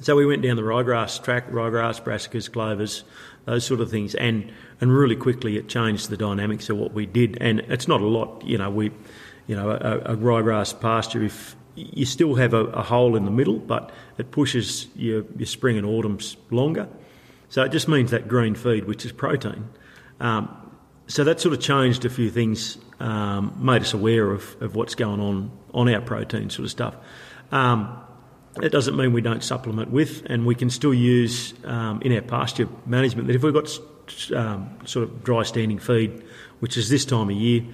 so 0.00 0.16
we 0.16 0.26
went 0.26 0.42
down 0.42 0.56
the 0.56 0.62
ryegrass 0.62 1.22
track, 1.22 1.50
ryegrass, 1.50 2.02
brassicas, 2.02 2.52
clovers, 2.52 3.04
those 3.44 3.64
sort 3.64 3.80
of 3.80 3.90
things, 3.90 4.14
and 4.14 4.52
and 4.80 4.94
really 4.94 5.16
quickly 5.16 5.56
it 5.56 5.68
changed 5.68 6.10
the 6.10 6.16
dynamics 6.16 6.68
of 6.68 6.76
what 6.76 6.92
we 6.92 7.06
did. 7.06 7.38
And 7.40 7.60
it's 7.60 7.88
not 7.88 8.00
a 8.00 8.06
lot, 8.06 8.44
you 8.44 8.58
know. 8.58 8.70
We, 8.70 8.90
you 9.46 9.56
know, 9.56 9.70
a, 9.70 10.12
a 10.12 10.16
ryegrass 10.16 10.78
pasture 10.78 11.22
if 11.22 11.56
you 11.74 12.04
still 12.04 12.34
have 12.34 12.54
a, 12.54 12.64
a, 12.66 12.82
hole 12.82 13.16
in 13.16 13.24
the 13.24 13.30
middle, 13.30 13.58
but 13.58 13.90
it 14.18 14.30
pushes 14.30 14.88
your, 14.94 15.24
your 15.36 15.46
spring 15.46 15.78
and 15.78 15.86
autumns 15.86 16.36
longer. 16.50 16.88
So 17.48 17.62
it 17.62 17.70
just 17.70 17.88
means 17.88 18.10
that 18.10 18.28
green 18.28 18.54
feed, 18.54 18.84
which 18.84 19.04
is 19.04 19.12
protein. 19.12 19.68
Um, 20.20 20.54
so 21.06 21.24
that 21.24 21.40
sort 21.40 21.54
of 21.54 21.60
changed 21.60 22.04
a 22.04 22.10
few 22.10 22.30
things, 22.30 22.78
um, 23.00 23.54
made 23.58 23.82
us 23.82 23.92
aware 23.92 24.30
of, 24.30 24.56
of 24.60 24.74
what's 24.74 24.94
going 24.94 25.20
on 25.20 25.50
on 25.74 25.88
our 25.88 26.00
protein 26.00 26.50
sort 26.50 26.64
of 26.64 26.70
stuff. 26.70 26.96
Um, 27.50 27.98
it 28.60 28.70
doesn't 28.70 28.96
mean 28.96 29.12
we 29.12 29.22
don't 29.22 29.42
supplement 29.42 29.90
with, 29.90 30.24
and 30.26 30.44
we 30.44 30.54
can 30.54 30.68
still 30.68 30.92
use 30.92 31.54
um, 31.64 32.02
in 32.02 32.12
our 32.12 32.20
pasture 32.20 32.68
management 32.84 33.28
that 33.28 33.36
if 33.36 33.42
we've 33.42 33.54
got 33.54 33.78
um, 34.34 34.70
sort 34.84 35.08
of 35.08 35.24
dry 35.24 35.42
standing 35.42 35.78
feed, 35.78 36.22
which 36.60 36.76
is 36.76 36.90
this 36.90 37.04
time 37.04 37.30
of 37.30 37.36
year, 37.36 37.64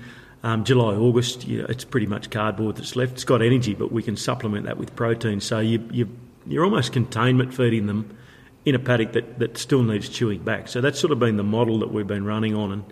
um, 0.42 0.64
July, 0.64 0.94
August, 0.94 1.46
you 1.46 1.62
know, 1.62 1.66
it's 1.68 1.84
pretty 1.84 2.06
much 2.06 2.30
cardboard 2.30 2.76
that's 2.76 2.94
left. 2.94 3.14
It's 3.14 3.24
got 3.24 3.42
energy, 3.42 3.74
but 3.74 3.90
we 3.90 4.02
can 4.02 4.16
supplement 4.16 4.66
that 4.66 4.78
with 4.78 4.94
protein. 4.94 5.40
So 5.40 5.58
you, 5.58 5.86
you, 5.90 6.08
you're 6.46 6.64
almost 6.64 6.92
containment 6.92 7.54
feeding 7.54 7.86
them 7.86 8.16
in 8.64 8.74
a 8.74 8.78
paddock 8.78 9.12
that, 9.12 9.38
that 9.38 9.58
still 9.58 9.82
needs 9.82 10.08
chewing 10.08 10.40
back. 10.40 10.68
So 10.68 10.80
that's 10.80 10.98
sort 11.00 11.12
of 11.12 11.18
been 11.18 11.36
the 11.36 11.44
model 11.44 11.78
that 11.80 11.92
we've 11.92 12.06
been 12.06 12.24
running 12.24 12.54
on, 12.54 12.72
and 12.72 12.84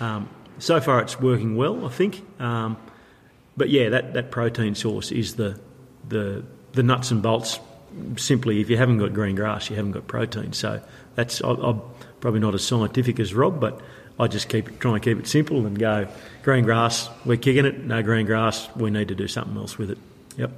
um, 0.00 0.28
so 0.58 0.80
far 0.80 1.00
it's 1.00 1.20
working 1.20 1.56
well, 1.56 1.84
I 1.84 1.88
think. 1.88 2.22
Um, 2.40 2.76
but 3.56 3.68
yeah, 3.70 3.88
that, 3.90 4.14
that 4.14 4.30
protein 4.30 4.74
source 4.74 5.10
is 5.10 5.36
the 5.36 5.58
the 6.08 6.44
the 6.72 6.82
nuts 6.82 7.10
and 7.10 7.22
bolts. 7.22 7.58
Simply, 8.16 8.60
if 8.60 8.68
you 8.68 8.76
haven't 8.76 8.98
got 8.98 9.14
green 9.14 9.36
grass, 9.36 9.70
you 9.70 9.76
haven't 9.76 9.92
got 9.92 10.06
protein. 10.06 10.52
So 10.52 10.82
that's 11.14 11.42
I, 11.42 11.50
I'm 11.50 11.80
probably 12.26 12.40
not 12.40 12.56
as 12.56 12.66
scientific 12.66 13.20
as 13.20 13.32
Rob, 13.32 13.60
but 13.60 13.80
I 14.18 14.26
just 14.26 14.48
keep 14.48 14.80
try 14.80 14.94
and 14.94 15.00
keep 15.00 15.16
it 15.16 15.28
simple 15.28 15.64
and 15.64 15.78
go 15.78 16.08
green 16.42 16.64
grass. 16.64 17.08
We're 17.24 17.36
kicking 17.36 17.64
it. 17.64 17.84
No 17.84 18.02
green 18.02 18.26
grass. 18.26 18.68
We 18.74 18.90
need 18.90 19.06
to 19.06 19.14
do 19.14 19.28
something 19.28 19.56
else 19.56 19.78
with 19.78 19.92
it. 19.92 19.98
Yep. 20.36 20.50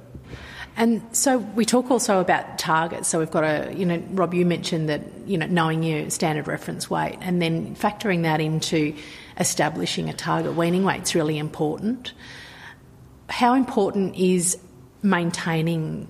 And 0.77 1.03
so 1.15 1.37
we 1.37 1.65
talk 1.65 1.91
also 1.91 2.21
about 2.21 2.57
targets. 2.57 3.07
So 3.07 3.19
we've 3.19 3.29
got 3.29 3.43
a, 3.43 3.71
you 3.71 3.85
know, 3.85 4.01
Rob, 4.13 4.33
you 4.33 4.47
mentioned 4.47 4.89
that, 4.89 5.03
you 5.27 5.37
know, 5.37 5.45
knowing 5.45 5.83
your 5.83 6.09
standard 6.09 6.47
reference 6.47 6.89
weight 6.89 7.19
and 7.21 7.39
then 7.39 7.75
factoring 7.75 8.23
that 8.23 8.41
into 8.41 8.95
establishing 9.39 10.09
a 10.09 10.13
target 10.13 10.55
weaning 10.55 10.83
weight 10.83 11.03
is 11.03 11.13
really 11.13 11.37
important. 11.37 12.13
How 13.29 13.53
important 13.53 14.15
is 14.15 14.57
maintaining 15.03 16.07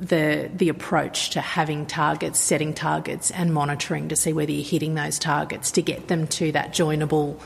the 0.00 0.50
the 0.54 0.68
approach 0.68 1.30
to 1.30 1.40
having 1.40 1.86
targets, 1.86 2.40
setting 2.40 2.72
targets, 2.72 3.30
and 3.30 3.52
monitoring 3.52 4.08
to 4.08 4.16
see 4.16 4.32
whether 4.32 4.50
you're 4.50 4.64
hitting 4.64 4.94
those 4.94 5.18
targets 5.18 5.70
to 5.72 5.82
get 5.82 6.08
them 6.08 6.26
to 6.28 6.50
that 6.52 6.72
joinable, 6.72 7.38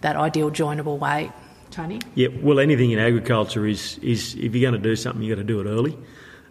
that 0.00 0.16
ideal 0.16 0.50
joinable 0.50 0.98
weight? 0.98 1.30
Tony? 1.70 2.00
Yeah, 2.14 2.28
well, 2.42 2.58
anything 2.58 2.90
in 2.90 2.98
agriculture 2.98 3.66
is, 3.66 3.98
is 3.98 4.34
if 4.34 4.54
you're 4.54 4.70
going 4.70 4.80
to 4.80 4.88
do 4.88 4.96
something, 4.96 5.22
you've 5.22 5.36
got 5.36 5.42
to 5.42 5.46
do 5.46 5.60
it 5.60 5.66
early. 5.66 5.96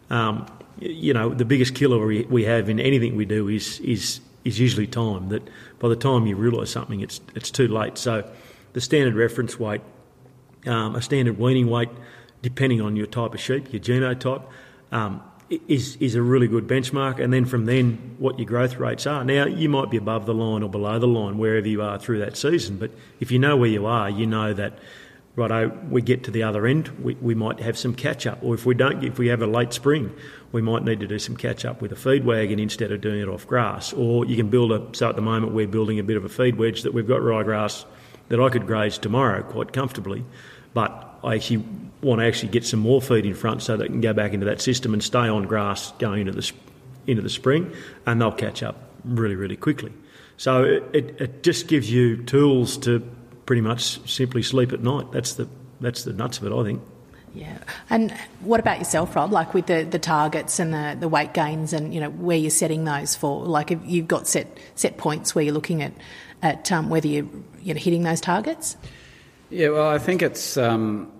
Um, 0.09 0.47
you 0.79 1.13
know, 1.13 1.29
the 1.29 1.45
biggest 1.45 1.75
killer 1.75 2.03
we, 2.05 2.23
we 2.23 2.45
have 2.45 2.69
in 2.69 2.79
anything 2.79 3.15
we 3.15 3.25
do 3.25 3.49
is, 3.49 3.79
is, 3.81 4.21
is 4.45 4.59
usually 4.59 4.87
time. 4.87 5.29
That 5.29 5.47
by 5.79 5.89
the 5.89 5.95
time 5.95 6.25
you 6.25 6.35
realise 6.35 6.71
something, 6.71 7.01
it's, 7.01 7.19
it's 7.35 7.51
too 7.51 7.67
late. 7.67 7.97
So 7.97 8.29
the 8.73 8.81
standard 8.81 9.15
reference 9.15 9.59
weight, 9.59 9.81
um, 10.65 10.95
a 10.95 11.01
standard 11.01 11.37
weaning 11.37 11.69
weight, 11.69 11.89
depending 12.41 12.79
on 12.81 12.95
your 12.95 13.07
type 13.07 13.33
of 13.33 13.41
sheep, 13.41 13.73
your 13.73 13.81
genotype, 13.81 14.43
um, 14.91 15.21
is 15.67 15.95
is 15.97 16.15
a 16.15 16.21
really 16.21 16.47
good 16.47 16.67
benchmark. 16.67 17.19
And 17.19 17.33
then 17.33 17.45
from 17.45 17.65
then, 17.65 18.15
what 18.17 18.37
your 18.39 18.45
growth 18.45 18.77
rates 18.77 19.07
are. 19.07 19.23
Now 19.23 19.45
you 19.45 19.69
might 19.69 19.89
be 19.89 19.97
above 19.97 20.25
the 20.25 20.33
line 20.33 20.63
or 20.63 20.69
below 20.69 20.99
the 20.99 21.07
line 21.07 21.37
wherever 21.37 21.67
you 21.67 21.81
are 21.81 21.97
through 21.99 22.19
that 22.19 22.37
season, 22.37 22.77
but 22.77 22.91
if 23.19 23.31
you 23.31 23.39
know 23.39 23.57
where 23.57 23.69
you 23.69 23.85
are, 23.85 24.09
you 24.09 24.25
know 24.25 24.53
that 24.53 24.79
righto, 25.35 25.69
we 25.89 26.01
get 26.01 26.23
to 26.25 26.31
the 26.31 26.43
other 26.43 26.67
end, 26.67 26.89
we, 27.01 27.15
we 27.15 27.33
might 27.33 27.59
have 27.59 27.77
some 27.77 27.95
catch 27.95 28.27
up. 28.27 28.43
Or 28.43 28.53
if 28.53 28.65
we 28.65 28.75
don't, 28.75 29.03
if 29.03 29.17
we 29.17 29.27
have 29.27 29.41
a 29.41 29.47
late 29.47 29.73
spring, 29.73 30.13
we 30.51 30.61
might 30.61 30.83
need 30.83 30.99
to 30.99 31.07
do 31.07 31.17
some 31.17 31.35
catch 31.35 31.65
up 31.65 31.81
with 31.81 31.91
a 31.91 31.95
feed 31.95 32.25
wagon 32.25 32.59
instead 32.59 32.91
of 32.91 33.01
doing 33.01 33.21
it 33.21 33.27
off 33.27 33.47
grass. 33.47 33.93
Or 33.93 34.25
you 34.25 34.35
can 34.35 34.49
build 34.49 34.71
a, 34.71 34.87
so 34.93 35.09
at 35.09 35.15
the 35.15 35.21
moment 35.21 35.53
we're 35.53 35.67
building 35.67 35.99
a 35.99 36.03
bit 36.03 36.17
of 36.17 36.25
a 36.25 36.29
feed 36.29 36.57
wedge 36.57 36.83
that 36.83 36.93
we've 36.93 37.07
got 37.07 37.21
ryegrass 37.21 37.85
that 38.27 38.39
I 38.39 38.49
could 38.49 38.67
graze 38.67 38.97
tomorrow 38.97 39.41
quite 39.43 39.73
comfortably. 39.73 40.23
But 40.73 41.08
I 41.23 41.35
actually 41.35 41.63
want 42.01 42.21
to 42.21 42.27
actually 42.27 42.49
get 42.49 42.65
some 42.65 42.79
more 42.79 43.01
feed 43.01 43.25
in 43.25 43.33
front 43.33 43.61
so 43.61 43.75
they 43.75 43.87
can 43.87 44.01
go 44.01 44.13
back 44.13 44.33
into 44.33 44.45
that 44.45 44.61
system 44.61 44.93
and 44.93 45.03
stay 45.03 45.27
on 45.27 45.43
grass 45.43 45.91
going 45.99 46.27
into 46.27 46.31
the, 46.33 46.51
into 47.07 47.21
the 47.21 47.29
spring 47.29 47.73
and 48.05 48.21
they'll 48.21 48.31
catch 48.31 48.63
up 48.63 48.89
really, 49.03 49.35
really 49.35 49.57
quickly. 49.57 49.91
So 50.37 50.63
it, 50.63 50.83
it, 50.93 51.21
it 51.21 51.43
just 51.43 51.67
gives 51.67 51.91
you 51.91 52.23
tools 52.23 52.77
to 52.79 52.99
pretty 53.45 53.61
much 53.61 53.99
simply 54.09 54.43
sleep 54.43 54.71
at 54.71 54.81
night. 54.81 55.11
That's 55.11 55.33
the 55.33 55.47
that's 55.81 56.03
the 56.03 56.13
nuts 56.13 56.37
of 56.37 56.45
it, 56.45 56.53
I 56.53 56.63
think. 56.63 56.81
Yeah. 57.33 57.57
And 57.89 58.11
what 58.41 58.59
about 58.59 58.79
yourself, 58.79 59.15
Rob? 59.15 59.31
Like 59.31 59.53
with 59.53 59.67
the, 59.67 59.83
the 59.83 59.99
targets 59.99 60.59
and 60.59 60.73
the, 60.73 60.97
the 60.99 61.07
weight 61.07 61.33
gains 61.33 61.73
and, 61.73 61.93
you 61.93 61.99
know, 61.99 62.09
where 62.09 62.37
you're 62.37 62.49
setting 62.49 62.85
those 62.85 63.15
for? 63.15 63.45
Like 63.45 63.71
if 63.71 63.79
you've 63.85 64.07
got 64.07 64.27
set 64.27 64.47
set 64.75 64.97
points 64.97 65.35
where 65.35 65.43
you're 65.43 65.53
looking 65.53 65.81
at, 65.81 65.93
at 66.41 66.71
um, 66.71 66.89
whether 66.89 67.07
you're, 67.07 67.27
you 67.61 67.73
know, 67.73 67.79
hitting 67.79 68.03
those 68.03 68.19
targets? 68.19 68.77
Yeah, 69.51 69.69
well, 69.69 69.89
I 69.89 69.97
think 69.97 70.21
it's 70.21 70.57
um, 70.57 71.11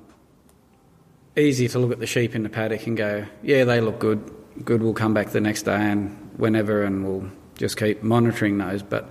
easy 1.35 1.67
to 1.69 1.79
look 1.79 1.91
at 1.91 1.99
the 1.99 2.05
sheep 2.05 2.35
in 2.35 2.43
the 2.43 2.49
paddock 2.49 2.85
and 2.85 2.95
go, 2.95 3.25
yeah, 3.41 3.63
they 3.63 3.81
look 3.81 3.97
good. 3.97 4.31
Good, 4.63 4.83
we'll 4.83 4.93
come 4.93 5.15
back 5.15 5.29
the 5.29 5.41
next 5.41 5.63
day 5.63 5.75
and 5.75 6.15
whenever 6.37 6.83
and 6.83 7.03
we'll 7.03 7.31
just 7.55 7.77
keep 7.77 8.03
monitoring 8.03 8.59
those. 8.59 8.83
But 8.83 9.09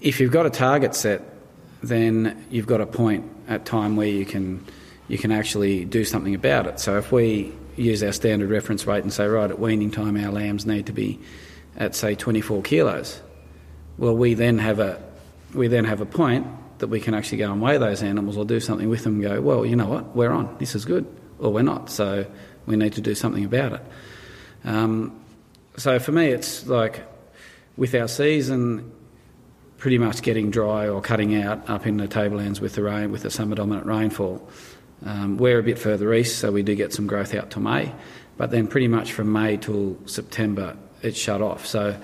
if 0.00 0.20
you've 0.20 0.30
got 0.30 0.46
a 0.46 0.50
target 0.50 0.94
set, 0.94 1.22
then 1.82 2.44
you've 2.50 2.68
got 2.68 2.80
a 2.80 2.86
point 2.86 3.24
at 3.48 3.64
time 3.64 3.96
where 3.96 4.06
you 4.06 4.24
can 4.24 4.64
you 5.08 5.18
can 5.18 5.32
actually 5.32 5.84
do 5.84 6.04
something 6.04 6.34
about 6.34 6.68
it. 6.68 6.78
So 6.78 6.98
if 6.98 7.10
we 7.10 7.52
use 7.76 8.00
our 8.02 8.12
standard 8.12 8.48
reference 8.48 8.86
weight 8.86 9.02
and 9.02 9.12
say, 9.12 9.26
right, 9.26 9.50
at 9.50 9.58
weaning 9.58 9.90
time 9.90 10.16
our 10.16 10.30
lambs 10.30 10.66
need 10.66 10.86
to 10.86 10.92
be 10.92 11.18
at 11.76 11.96
say 11.96 12.14
24 12.14 12.62
kilos, 12.62 13.20
well, 13.98 14.14
we 14.14 14.34
then 14.34 14.58
have 14.58 14.78
a 14.78 15.02
we 15.52 15.66
then 15.66 15.84
have 15.84 16.00
a 16.00 16.06
point 16.06 16.46
that 16.80 16.88
we 16.88 17.00
can 17.00 17.14
actually 17.14 17.38
go 17.38 17.52
and 17.52 17.62
weigh 17.62 17.78
those 17.78 18.02
animals 18.02 18.36
or 18.36 18.44
do 18.44 18.60
something 18.60 18.88
with 18.88 19.04
them 19.04 19.20
go, 19.20 19.40
well, 19.40 19.64
you 19.64 19.76
know 19.76 19.86
what, 19.86 20.14
we're 20.16 20.32
on, 20.32 20.54
this 20.58 20.74
is 20.74 20.84
good, 20.84 21.06
or 21.38 21.52
we're 21.52 21.62
not, 21.62 21.88
so 21.90 22.26
we 22.66 22.76
need 22.76 22.92
to 22.94 23.00
do 23.00 23.14
something 23.14 23.44
about 23.44 23.74
it. 23.74 23.82
Um, 24.64 25.18
so 25.76 25.98
for 25.98 26.12
me, 26.12 26.28
it's 26.28 26.66
like 26.66 27.02
with 27.76 27.94
our 27.94 28.08
season, 28.08 28.92
pretty 29.78 29.98
much 29.98 30.20
getting 30.20 30.50
dry 30.50 30.88
or 30.88 31.00
cutting 31.00 31.40
out 31.42 31.68
up 31.70 31.86
in 31.86 31.96
the 31.96 32.06
tablelands 32.06 32.60
with 32.60 32.74
the 32.74 32.82
rain, 32.82 33.10
with 33.10 33.22
the 33.22 33.30
summer 33.30 33.54
dominant 33.54 33.86
rainfall. 33.86 34.46
Um, 35.06 35.38
we're 35.38 35.58
a 35.58 35.62
bit 35.62 35.78
further 35.78 36.12
east, 36.12 36.38
so 36.38 36.52
we 36.52 36.62
do 36.62 36.74
get 36.74 36.92
some 36.92 37.06
growth 37.06 37.34
out 37.34 37.50
to 37.52 37.60
May, 37.60 37.94
but 38.36 38.50
then 38.50 38.66
pretty 38.66 38.88
much 38.88 39.12
from 39.12 39.32
May 39.32 39.56
till 39.56 39.96
September 40.04 40.76
it's 41.02 41.18
shut 41.18 41.40
off. 41.40 41.66
So 41.66 41.96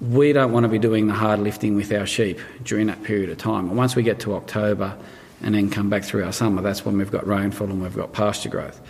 we 0.00 0.32
don't 0.32 0.52
want 0.52 0.64
to 0.64 0.68
be 0.68 0.78
doing 0.78 1.06
the 1.06 1.14
hard 1.14 1.40
lifting 1.40 1.76
with 1.76 1.92
our 1.92 2.06
sheep 2.06 2.38
during 2.64 2.86
that 2.86 3.02
period 3.02 3.28
of 3.30 3.38
time. 3.38 3.68
And 3.68 3.76
once 3.76 3.94
we 3.94 4.02
get 4.02 4.20
to 4.20 4.34
October 4.34 4.96
and 5.42 5.54
then 5.54 5.70
come 5.70 5.90
back 5.90 6.04
through 6.04 6.24
our 6.24 6.32
summer, 6.32 6.62
that's 6.62 6.84
when 6.84 6.96
we've 6.96 7.10
got 7.10 7.26
rainfall 7.26 7.68
and 7.68 7.82
we've 7.82 7.94
got 7.94 8.12
pasture 8.12 8.48
growth. 8.48 8.80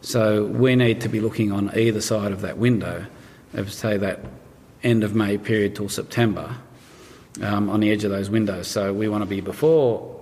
So 0.00 0.46
we 0.46 0.76
need 0.76 1.00
to 1.02 1.08
be 1.08 1.20
looking 1.20 1.52
on 1.52 1.76
either 1.76 2.00
side 2.00 2.32
of 2.32 2.40
that 2.42 2.56
window, 2.56 3.06
of 3.54 3.72
say 3.72 3.96
that 3.96 4.20
end 4.82 5.04
of 5.04 5.14
May 5.14 5.38
period 5.38 5.74
till 5.74 5.88
September, 5.88 6.56
um, 7.42 7.68
on 7.68 7.80
the 7.80 7.90
edge 7.90 8.04
of 8.04 8.10
those 8.10 8.30
windows. 8.30 8.68
So 8.68 8.94
we 8.94 9.08
want 9.08 9.22
to 9.22 9.26
be 9.26 9.40
before 9.40 10.18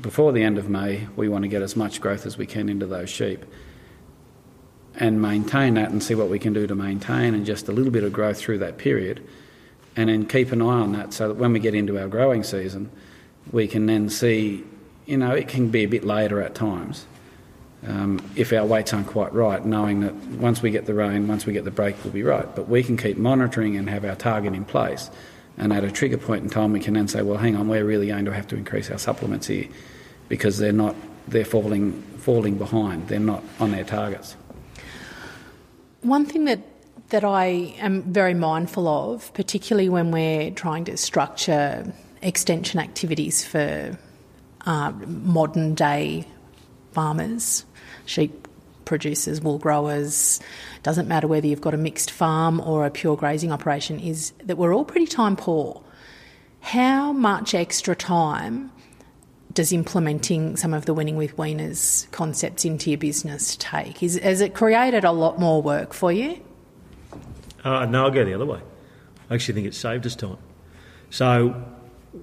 before 0.00 0.30
the 0.32 0.42
end 0.42 0.58
of 0.58 0.68
May. 0.68 1.08
We 1.16 1.28
want 1.28 1.42
to 1.42 1.48
get 1.48 1.62
as 1.62 1.74
much 1.74 2.02
growth 2.02 2.26
as 2.26 2.36
we 2.36 2.46
can 2.46 2.68
into 2.68 2.86
those 2.86 3.08
sheep 3.08 3.44
and 4.94 5.20
maintain 5.20 5.74
that 5.74 5.90
and 5.90 6.02
see 6.02 6.14
what 6.14 6.28
we 6.28 6.38
can 6.38 6.52
do 6.52 6.66
to 6.66 6.74
maintain 6.74 7.34
and 7.34 7.44
just 7.44 7.68
a 7.68 7.72
little 7.72 7.90
bit 7.90 8.04
of 8.04 8.12
growth 8.12 8.38
through 8.38 8.58
that 8.58 8.78
period. 8.78 9.26
And 9.96 10.10
then 10.10 10.26
keep 10.26 10.52
an 10.52 10.60
eye 10.60 10.80
on 10.80 10.92
that 10.92 11.14
so 11.14 11.28
that 11.28 11.34
when 11.34 11.52
we 11.52 11.58
get 11.58 11.74
into 11.74 11.98
our 11.98 12.06
growing 12.06 12.44
season, 12.44 12.90
we 13.50 13.66
can 13.66 13.86
then 13.86 14.10
see, 14.10 14.62
you 15.06 15.16
know, 15.16 15.32
it 15.32 15.48
can 15.48 15.70
be 15.70 15.84
a 15.84 15.86
bit 15.86 16.04
later 16.04 16.42
at 16.42 16.54
times. 16.54 17.06
Um, 17.86 18.20
if 18.34 18.52
our 18.52 18.64
weights 18.64 18.92
aren't 18.92 19.06
quite 19.06 19.32
right, 19.32 19.64
knowing 19.64 20.00
that 20.00 20.14
once 20.14 20.60
we 20.60 20.70
get 20.70 20.86
the 20.86 20.94
rain, 20.94 21.28
once 21.28 21.46
we 21.46 21.52
get 21.52 21.64
the 21.64 21.70
break, 21.70 21.96
we'll 22.04 22.12
be 22.12 22.22
right. 22.22 22.46
But 22.54 22.68
we 22.68 22.82
can 22.82 22.96
keep 22.96 23.16
monitoring 23.16 23.76
and 23.76 23.88
have 23.88 24.04
our 24.04 24.16
target 24.16 24.54
in 24.54 24.64
place. 24.64 25.10
And 25.56 25.72
at 25.72 25.84
a 25.84 25.90
trigger 25.90 26.18
point 26.18 26.42
in 26.42 26.50
time, 26.50 26.72
we 26.72 26.80
can 26.80 26.94
then 26.94 27.08
say, 27.08 27.22
well, 27.22 27.38
hang 27.38 27.56
on, 27.56 27.68
we're 27.68 27.84
really 27.84 28.08
going 28.08 28.24
to 28.26 28.34
have 28.34 28.48
to 28.48 28.56
increase 28.56 28.90
our 28.90 28.98
supplements 28.98 29.46
here 29.46 29.68
because 30.28 30.58
they're 30.58 30.72
not, 30.72 30.96
they're 31.28 31.44
falling, 31.44 32.02
falling 32.18 32.58
behind. 32.58 33.08
They're 33.08 33.20
not 33.20 33.42
on 33.60 33.70
their 33.70 33.84
targets. 33.84 34.36
One 36.02 36.26
thing 36.26 36.44
that 36.44 36.60
that 37.10 37.24
I 37.24 37.74
am 37.78 38.02
very 38.02 38.34
mindful 38.34 38.88
of, 38.88 39.32
particularly 39.34 39.88
when 39.88 40.10
we're 40.10 40.50
trying 40.50 40.84
to 40.86 40.96
structure 40.96 41.92
extension 42.22 42.80
activities 42.80 43.44
for 43.44 43.96
uh, 44.66 44.90
modern 45.06 45.74
day 45.74 46.26
farmers, 46.92 47.64
sheep 48.06 48.48
producers, 48.84 49.40
wool 49.40 49.58
growers, 49.58 50.40
doesn't 50.82 51.08
matter 51.08 51.26
whether 51.26 51.46
you've 51.46 51.60
got 51.60 51.74
a 51.74 51.78
mixed 51.78 52.10
farm 52.10 52.60
or 52.60 52.86
a 52.86 52.90
pure 52.90 53.16
grazing 53.16 53.52
operation, 53.52 54.00
is 54.00 54.32
that 54.44 54.56
we're 54.56 54.74
all 54.74 54.84
pretty 54.84 55.06
time 55.06 55.36
poor. 55.36 55.82
How 56.60 57.12
much 57.12 57.54
extra 57.54 57.94
time 57.94 58.72
does 59.52 59.72
implementing 59.72 60.56
some 60.56 60.74
of 60.74 60.84
the 60.86 60.92
winning 60.92 61.16
with 61.16 61.36
weaners 61.36 62.10
concepts 62.10 62.64
into 62.64 62.90
your 62.90 62.98
business 62.98 63.56
take? 63.56 64.02
Is, 64.02 64.18
has 64.18 64.40
it 64.40 64.54
created 64.54 65.04
a 65.04 65.12
lot 65.12 65.38
more 65.38 65.62
work 65.62 65.92
for 65.92 66.10
you? 66.12 66.40
Uh, 67.66 67.84
no, 67.84 68.04
I'll 68.04 68.10
go 68.12 68.24
the 68.24 68.32
other 68.32 68.46
way. 68.46 68.60
I 69.28 69.34
actually 69.34 69.54
think 69.54 69.66
it 69.66 69.74
saved 69.74 70.06
us 70.06 70.14
time. 70.14 70.38
So, 71.10 71.48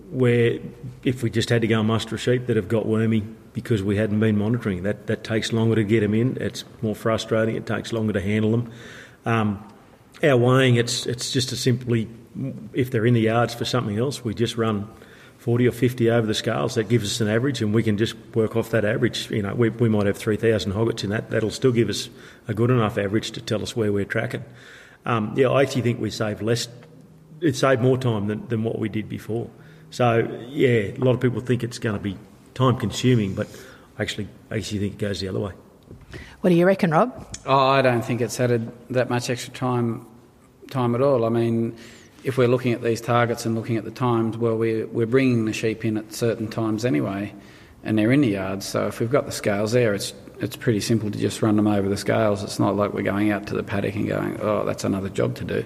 where 0.09 0.59
if 1.03 1.21
we 1.21 1.29
just 1.29 1.49
had 1.49 1.61
to 1.61 1.67
go 1.67 1.79
and 1.79 1.87
muster 1.87 2.17
sheep 2.17 2.47
that 2.47 2.55
have 2.55 2.69
got 2.69 2.85
wormy 2.85 3.23
because 3.51 3.83
we 3.83 3.97
hadn't 3.97 4.21
been 4.21 4.37
monitoring, 4.37 4.83
that, 4.83 5.07
that 5.07 5.25
takes 5.25 5.51
longer 5.51 5.75
to 5.75 5.83
get 5.83 5.99
them 5.99 6.13
in. 6.13 6.37
It's 6.39 6.63
more 6.81 6.95
frustrating. 6.95 7.57
It 7.57 7.67
takes 7.67 7.91
longer 7.91 8.13
to 8.13 8.21
handle 8.21 8.51
them. 8.51 8.71
Um, 9.25 9.69
our 10.23 10.37
weighing, 10.37 10.75
it's 10.77 11.05
it's 11.05 11.29
just 11.31 11.51
a 11.51 11.57
simply 11.57 12.07
if 12.71 12.89
they're 12.89 13.05
in 13.05 13.13
the 13.13 13.21
yards 13.21 13.53
for 13.53 13.65
something 13.65 13.99
else, 13.99 14.23
we 14.23 14.33
just 14.33 14.55
run 14.55 14.87
40 15.39 15.67
or 15.67 15.71
50 15.73 16.09
over 16.09 16.25
the 16.25 16.33
scales. 16.33 16.75
That 16.75 16.87
gives 16.87 17.11
us 17.11 17.19
an 17.19 17.27
average, 17.27 17.61
and 17.61 17.73
we 17.73 17.83
can 17.83 17.97
just 17.97 18.15
work 18.33 18.55
off 18.55 18.69
that 18.69 18.85
average. 18.85 19.29
You 19.29 19.41
know, 19.41 19.53
we, 19.53 19.67
we 19.67 19.89
might 19.89 20.05
have 20.05 20.17
3,000 20.17 20.71
hoggets 20.71 21.03
in 21.03 21.09
that. 21.09 21.31
That'll 21.31 21.51
still 21.51 21.73
give 21.73 21.89
us 21.89 22.09
a 22.47 22.53
good 22.53 22.71
enough 22.71 22.97
average 22.97 23.31
to 23.31 23.41
tell 23.41 23.61
us 23.61 23.75
where 23.75 23.91
we're 23.91 24.05
tracking. 24.05 24.45
Um, 25.05 25.33
yeah, 25.35 25.49
I 25.49 25.63
actually 25.63 25.81
think 25.81 25.99
we 25.99 26.09
saved 26.09 26.41
less. 26.41 26.67
It 27.41 27.55
saved 27.55 27.81
more 27.81 27.97
time 27.97 28.27
than, 28.27 28.47
than 28.47 28.63
what 28.63 28.79
we 28.79 28.89
did 28.89 29.09
before. 29.09 29.49
So 29.89 30.19
yeah, 30.49 30.69
a 30.69 30.97
lot 30.97 31.13
of 31.13 31.19
people 31.19 31.41
think 31.41 31.63
it's 31.63 31.79
going 31.79 31.95
to 31.95 32.01
be 32.01 32.17
time 32.53 32.77
consuming, 32.77 33.35
but 33.35 33.47
actually, 33.99 34.27
I 34.49 34.57
actually 34.57 34.79
think 34.79 34.93
it 34.93 34.99
goes 34.99 35.19
the 35.19 35.27
other 35.27 35.39
way. 35.39 35.51
What 36.41 36.49
do 36.49 36.55
you 36.55 36.65
reckon, 36.65 36.91
Rob? 36.91 37.27
Oh, 37.45 37.67
I 37.67 37.81
don't 37.81 38.03
think 38.03 38.21
it's 38.21 38.39
added 38.39 38.71
that 38.89 39.09
much 39.09 39.29
extra 39.29 39.53
time 39.53 40.05
time 40.69 40.95
at 40.95 41.01
all. 41.01 41.25
I 41.25 41.29
mean, 41.29 41.75
if 42.23 42.37
we're 42.37 42.47
looking 42.47 42.73
at 42.73 42.81
these 42.81 43.01
targets 43.01 43.45
and 43.45 43.55
looking 43.55 43.77
at 43.77 43.83
the 43.83 43.91
times, 43.91 44.37
well, 44.37 44.57
we're, 44.57 44.87
we're 44.87 45.05
bringing 45.05 45.45
the 45.45 45.53
sheep 45.53 45.85
in 45.85 45.97
at 45.97 46.13
certain 46.13 46.47
times 46.47 46.85
anyway, 46.85 47.33
and 47.83 47.97
they're 47.97 48.11
in 48.11 48.21
the 48.21 48.29
yards. 48.29 48.65
So 48.65 48.87
if 48.87 48.99
we've 48.99 49.11
got 49.11 49.25
the 49.25 49.31
scales 49.31 49.73
there, 49.73 49.93
it's 49.93 50.13
it's 50.39 50.55
pretty 50.55 50.79
simple 50.79 51.11
to 51.11 51.17
just 51.17 51.41
run 51.41 51.55
them 51.55 51.67
over 51.67 51.87
the 51.87 51.97
scales. 51.97 52.43
It's 52.43 52.59
not 52.59 52.75
like 52.75 52.93
we're 52.93 53.03
going 53.03 53.31
out 53.31 53.47
to 53.47 53.55
the 53.55 53.63
paddock 53.63 53.95
and 53.95 54.07
going, 54.07 54.39
oh, 54.41 54.65
that's 54.65 54.83
another 54.83 55.09
job 55.09 55.35
to 55.35 55.43
do. 55.43 55.65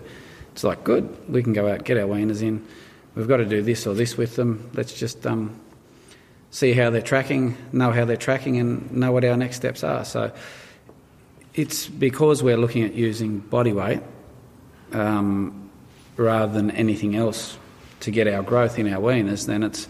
It's 0.51 0.63
like, 0.63 0.83
good, 0.83 1.15
we 1.29 1.43
can 1.43 1.53
go 1.53 1.71
out, 1.71 1.83
get 1.83 1.97
our 1.97 2.07
weaners 2.07 2.41
in. 2.41 2.65
We've 3.15 3.27
got 3.27 3.37
to 3.37 3.45
do 3.45 3.61
this 3.61 3.87
or 3.87 3.93
this 3.93 4.17
with 4.17 4.35
them. 4.35 4.69
Let's 4.73 4.93
just 4.93 5.25
um, 5.25 5.59
see 6.51 6.73
how 6.73 6.89
they're 6.89 7.01
tracking, 7.01 7.57
know 7.71 7.91
how 7.91 8.05
they're 8.05 8.17
tracking, 8.17 8.57
and 8.57 8.91
know 8.91 9.11
what 9.11 9.23
our 9.25 9.37
next 9.37 9.55
steps 9.57 9.83
are. 9.83 10.05
So 10.05 10.31
it's 11.53 11.87
because 11.87 12.43
we're 12.43 12.57
looking 12.57 12.83
at 12.83 12.93
using 12.93 13.39
body 13.39 13.73
weight 13.73 14.01
um, 14.93 15.69
rather 16.15 16.53
than 16.53 16.71
anything 16.71 17.15
else 17.15 17.57
to 18.01 18.11
get 18.11 18.27
our 18.27 18.43
growth 18.43 18.77
in 18.77 18.91
our 18.93 19.01
weaners, 19.01 19.47
then 19.47 19.63
it's 19.63 19.87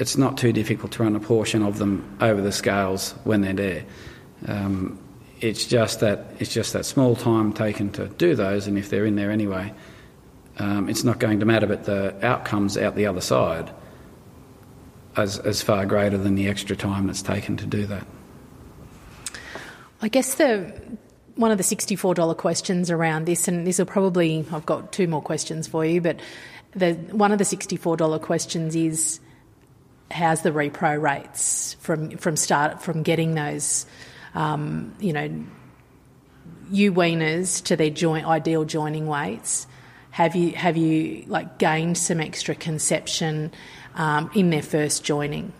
it's 0.00 0.16
not 0.16 0.38
too 0.38 0.52
difficult 0.52 0.92
to 0.92 1.02
run 1.02 1.14
a 1.14 1.20
portion 1.20 1.62
of 1.62 1.78
them 1.78 2.16
over 2.20 2.40
the 2.40 2.52
scales 2.52 3.12
when 3.24 3.42
they're 3.42 3.52
there. 3.52 3.84
Um, 4.48 4.98
it's 5.40 5.66
just 5.66 6.00
that 6.00 6.24
it's 6.38 6.52
just 6.52 6.72
that 6.72 6.86
small 6.86 7.14
time 7.14 7.52
taken 7.52 7.92
to 7.92 8.08
do 8.08 8.34
those, 8.34 8.66
and 8.66 8.78
if 8.78 8.88
they're 8.88 9.04
in 9.04 9.16
there 9.16 9.30
anyway, 9.30 9.72
um, 10.58 10.88
it's 10.88 11.04
not 11.04 11.18
going 11.20 11.40
to 11.40 11.46
matter. 11.46 11.66
But 11.66 11.84
the 11.84 12.14
outcomes 12.26 12.76
out 12.78 12.96
the 12.96 13.06
other 13.06 13.20
side 13.20 13.70
is, 15.16 15.38
is 15.38 15.62
far 15.62 15.86
greater 15.86 16.18
than 16.18 16.34
the 16.34 16.48
extra 16.48 16.74
time 16.76 17.06
that's 17.06 17.22
taken 17.22 17.56
to 17.58 17.66
do 17.66 17.86
that. 17.86 18.06
I 20.02 20.08
guess 20.08 20.34
the 20.34 20.72
one 21.36 21.50
of 21.50 21.58
the 21.58 21.64
sixty-four 21.64 22.14
dollar 22.14 22.34
questions 22.34 22.90
around 22.90 23.26
this, 23.26 23.48
and 23.48 23.66
this 23.66 23.78
will 23.78 23.86
probably 23.86 24.46
I've 24.50 24.66
got 24.66 24.92
two 24.92 25.08
more 25.08 25.22
questions 25.22 25.66
for 25.66 25.84
you, 25.84 26.00
but 26.00 26.20
the 26.72 26.94
one 27.12 27.32
of 27.32 27.38
the 27.38 27.44
sixty-four 27.44 27.98
dollar 27.98 28.18
questions 28.18 28.74
is 28.74 29.20
how's 30.10 30.42
the 30.42 30.50
repro 30.50 31.00
rates 31.00 31.76
from 31.80 32.16
from 32.18 32.36
start 32.36 32.82
from 32.82 33.02
getting 33.02 33.34
those, 33.34 33.86
um, 34.34 34.94
you 35.00 35.12
know, 35.12 35.44
ewe 36.70 36.92
weaners 36.92 37.62
to 37.64 37.76
their 37.76 37.90
joint 37.90 38.26
ideal 38.26 38.64
joining 38.64 39.06
weights? 39.06 39.66
Have 40.10 40.34
you 40.34 40.52
have 40.52 40.76
you 40.76 41.24
like 41.26 41.58
gained 41.58 41.96
some 41.96 42.20
extra 42.20 42.54
conception 42.54 43.52
um, 43.94 44.30
in 44.34 44.50
their 44.50 44.62
first 44.62 45.04
joining? 45.04 45.52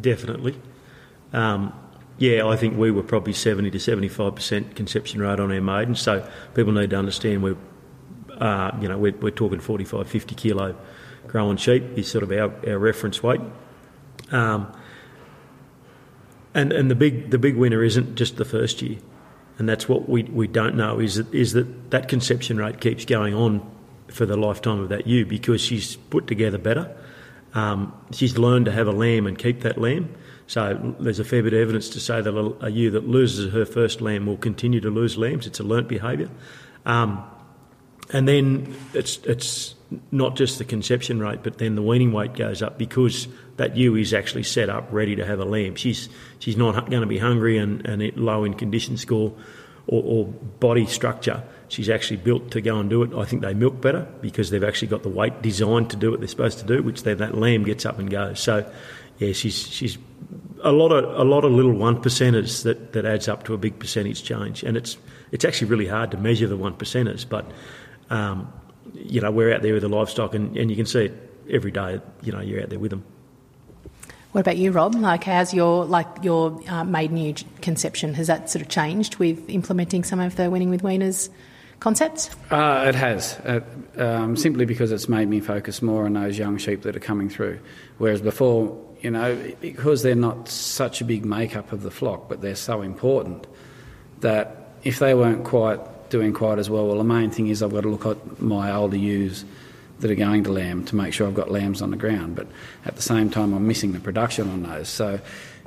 Definitely. 0.00 0.56
Um, 1.32 1.72
yeah, 2.18 2.46
I 2.46 2.56
think 2.56 2.76
we 2.76 2.90
were 2.90 3.02
probably 3.02 3.32
70 3.32 3.70
to 3.70 3.78
75% 3.78 4.76
conception 4.76 5.22
rate 5.22 5.40
on 5.40 5.50
our 5.50 5.60
maiden. 5.60 5.94
So 5.94 6.28
people 6.54 6.72
need 6.72 6.90
to 6.90 6.96
understand 6.96 7.42
we're, 7.42 7.56
uh, 8.38 8.76
you 8.80 8.88
know, 8.88 8.98
we're, 8.98 9.16
we're 9.16 9.30
talking 9.30 9.58
45, 9.58 10.06
50 10.06 10.34
kilo 10.34 10.76
growing 11.26 11.56
sheep 11.56 11.82
is 11.96 12.10
sort 12.10 12.24
of 12.24 12.30
our, 12.30 12.52
our 12.68 12.78
reference 12.78 13.22
weight. 13.22 13.40
Um, 14.30 14.72
and 16.54 16.72
and 16.72 16.90
the 16.90 16.94
big 16.94 17.30
the 17.30 17.38
big 17.38 17.56
winner 17.56 17.82
isn't 17.82 18.16
just 18.16 18.36
the 18.36 18.44
first 18.44 18.82
year, 18.82 18.98
and 19.58 19.68
that's 19.68 19.88
what 19.88 20.08
we, 20.08 20.24
we 20.24 20.46
don't 20.46 20.74
know 20.74 20.98
is 20.98 21.16
that 21.16 21.32
is 21.32 21.52
that 21.52 21.90
that 21.90 22.08
conception 22.08 22.56
rate 22.58 22.80
keeps 22.80 23.04
going 23.04 23.34
on 23.34 23.68
for 24.08 24.26
the 24.26 24.36
lifetime 24.36 24.80
of 24.80 24.88
that 24.88 25.06
ewe 25.06 25.24
because 25.24 25.60
she's 25.60 25.96
put 25.96 26.26
together 26.26 26.58
better. 26.58 26.94
Um, 27.54 27.92
she's 28.12 28.38
learned 28.38 28.66
to 28.66 28.72
have 28.72 28.86
a 28.88 28.92
lamb 28.92 29.26
and 29.26 29.38
keep 29.38 29.60
that 29.60 29.78
lamb. 29.78 30.14
So 30.46 30.94
there's 30.98 31.20
a 31.20 31.24
fair 31.24 31.42
bit 31.44 31.52
of 31.52 31.60
evidence 31.60 31.88
to 31.90 32.00
say 32.00 32.20
that 32.20 32.34
a, 32.34 32.66
a 32.66 32.70
ewe 32.70 32.90
that 32.90 33.08
loses 33.08 33.52
her 33.52 33.64
first 33.64 34.00
lamb 34.00 34.26
will 34.26 34.36
continue 34.36 34.80
to 34.80 34.90
lose 34.90 35.16
lambs. 35.16 35.46
It's 35.46 35.60
a 35.60 35.64
learnt 35.64 35.86
behaviour. 35.86 36.28
Um, 36.84 37.24
and 38.12 38.26
then 38.26 38.74
it's 38.94 39.18
it's 39.18 39.74
not 40.10 40.36
just 40.36 40.58
the 40.58 40.64
conception 40.64 41.20
rate, 41.20 41.42
but 41.42 41.58
then 41.58 41.74
the 41.74 41.82
weaning 41.82 42.12
weight 42.12 42.34
goes 42.34 42.62
up 42.62 42.78
because 42.78 43.26
that 43.56 43.76
ewe 43.76 43.96
is 43.96 44.14
actually 44.14 44.44
set 44.44 44.70
up 44.70 44.88
ready 44.92 45.16
to 45.16 45.26
have 45.26 45.40
a 45.40 45.44
lamb. 45.44 45.74
She's 45.74 46.08
she's 46.38 46.56
not 46.56 46.88
going 46.88 47.02
to 47.02 47.06
be 47.06 47.18
hungry 47.18 47.58
and, 47.58 47.84
and 47.86 48.16
low 48.16 48.44
in 48.44 48.54
condition 48.54 48.96
score 48.96 49.34
or, 49.86 50.02
or, 50.04 50.26
body 50.26 50.86
structure. 50.86 51.42
She's 51.68 51.88
actually 51.88 52.18
built 52.18 52.52
to 52.52 52.60
go 52.60 52.78
and 52.78 52.88
do 52.88 53.02
it. 53.02 53.12
I 53.14 53.24
think 53.24 53.42
they 53.42 53.54
milk 53.54 53.80
better 53.80 54.06
because 54.20 54.50
they've 54.50 54.62
actually 54.62 54.88
got 54.88 55.02
the 55.02 55.08
weight 55.08 55.42
designed 55.42 55.90
to 55.90 55.96
do 55.96 56.10
what 56.10 56.20
they're 56.20 56.28
supposed 56.28 56.58
to 56.60 56.66
do, 56.66 56.82
which 56.82 57.02
then 57.02 57.18
that 57.18 57.36
lamb 57.36 57.64
gets 57.64 57.84
up 57.84 57.98
and 57.98 58.08
goes. 58.08 58.38
So, 58.38 58.70
yeah, 59.18 59.32
she's 59.32 59.56
she's 59.56 59.98
a 60.62 60.72
lot 60.72 60.92
of 60.92 61.18
a 61.18 61.24
lot 61.24 61.44
of 61.44 61.52
little 61.52 61.72
one 61.72 62.00
percenters 62.02 62.62
that, 62.62 62.92
that 62.92 63.04
adds 63.04 63.28
up 63.28 63.44
to 63.44 63.54
a 63.54 63.58
big 63.58 63.78
percentage 63.78 64.22
change, 64.22 64.62
and 64.62 64.76
it's 64.76 64.96
it's 65.32 65.44
actually 65.44 65.68
really 65.68 65.86
hard 65.86 66.10
to 66.12 66.16
measure 66.16 66.46
the 66.46 66.56
one 66.56 66.74
percenters, 66.74 67.28
but 67.28 67.50
um, 68.10 68.52
you 68.94 69.20
know, 69.20 69.30
we're 69.30 69.54
out 69.54 69.62
there 69.62 69.74
with 69.74 69.82
the 69.82 69.88
livestock 69.88 70.34
and, 70.34 70.56
and 70.56 70.70
you 70.70 70.76
can 70.76 70.86
see 70.86 71.06
it 71.06 71.30
every 71.48 71.70
day, 71.70 72.00
you 72.22 72.32
know, 72.32 72.40
you're 72.40 72.62
out 72.62 72.70
there 72.70 72.78
with 72.78 72.90
them. 72.90 73.04
What 74.32 74.42
about 74.42 74.58
you, 74.58 74.70
Rob? 74.70 74.94
Like, 74.94 75.24
how's 75.24 75.52
your 75.52 75.84
like 75.84 76.06
your 76.22 76.60
uh, 76.68 76.84
maiden 76.84 77.16
ewe 77.16 77.34
conception? 77.62 78.14
Has 78.14 78.28
that 78.28 78.48
sort 78.48 78.62
of 78.62 78.68
changed 78.68 79.16
with 79.16 79.48
implementing 79.50 80.04
some 80.04 80.20
of 80.20 80.36
the 80.36 80.48
winning 80.48 80.70
with 80.70 80.82
weaners 80.82 81.30
concepts? 81.80 82.30
Uh, 82.50 82.84
it 82.86 82.94
has, 82.94 83.34
uh, 83.40 83.60
um, 83.96 84.36
simply 84.36 84.66
because 84.66 84.92
it's 84.92 85.08
made 85.08 85.28
me 85.28 85.40
focus 85.40 85.82
more 85.82 86.04
on 86.04 86.12
those 86.12 86.38
young 86.38 86.58
sheep 86.58 86.82
that 86.82 86.94
are 86.94 87.00
coming 87.00 87.28
through. 87.28 87.58
Whereas 87.98 88.20
before, 88.20 88.78
you 89.00 89.10
know, 89.10 89.36
because 89.60 90.04
they're 90.04 90.14
not 90.14 90.48
such 90.48 91.00
a 91.00 91.04
big 91.04 91.24
makeup 91.24 91.72
of 91.72 91.82
the 91.82 91.90
flock, 91.90 92.28
but 92.28 92.40
they're 92.40 92.54
so 92.54 92.82
important 92.82 93.48
that 94.20 94.74
if 94.84 95.00
they 95.00 95.14
weren't 95.14 95.44
quite 95.44 95.80
doing 96.10 96.32
quite 96.32 96.58
as 96.58 96.68
well. 96.68 96.86
Well, 96.86 96.98
the 96.98 97.04
main 97.04 97.30
thing 97.30 97.48
is 97.48 97.62
I've 97.62 97.72
got 97.72 97.82
to 97.82 97.88
look 97.88 98.06
at 98.06 98.40
my 98.40 98.72
older 98.72 98.96
ewes 98.96 99.44
that 100.00 100.10
are 100.10 100.16
going 100.16 100.44
to 100.44 100.52
lamb 100.52 100.84
to 100.86 100.96
make 100.96 101.12
sure 101.12 101.26
I've 101.26 101.34
got 101.34 101.50
lambs 101.50 101.82
on 101.82 101.90
the 101.90 101.96
ground. 101.96 102.34
But 102.36 102.46
at 102.84 102.96
the 102.96 103.02
same 103.02 103.30
time, 103.30 103.52
I'm 103.52 103.66
missing 103.66 103.92
the 103.92 104.00
production 104.00 104.48
on 104.50 104.62
those. 104.62 104.88
So 104.88 105.20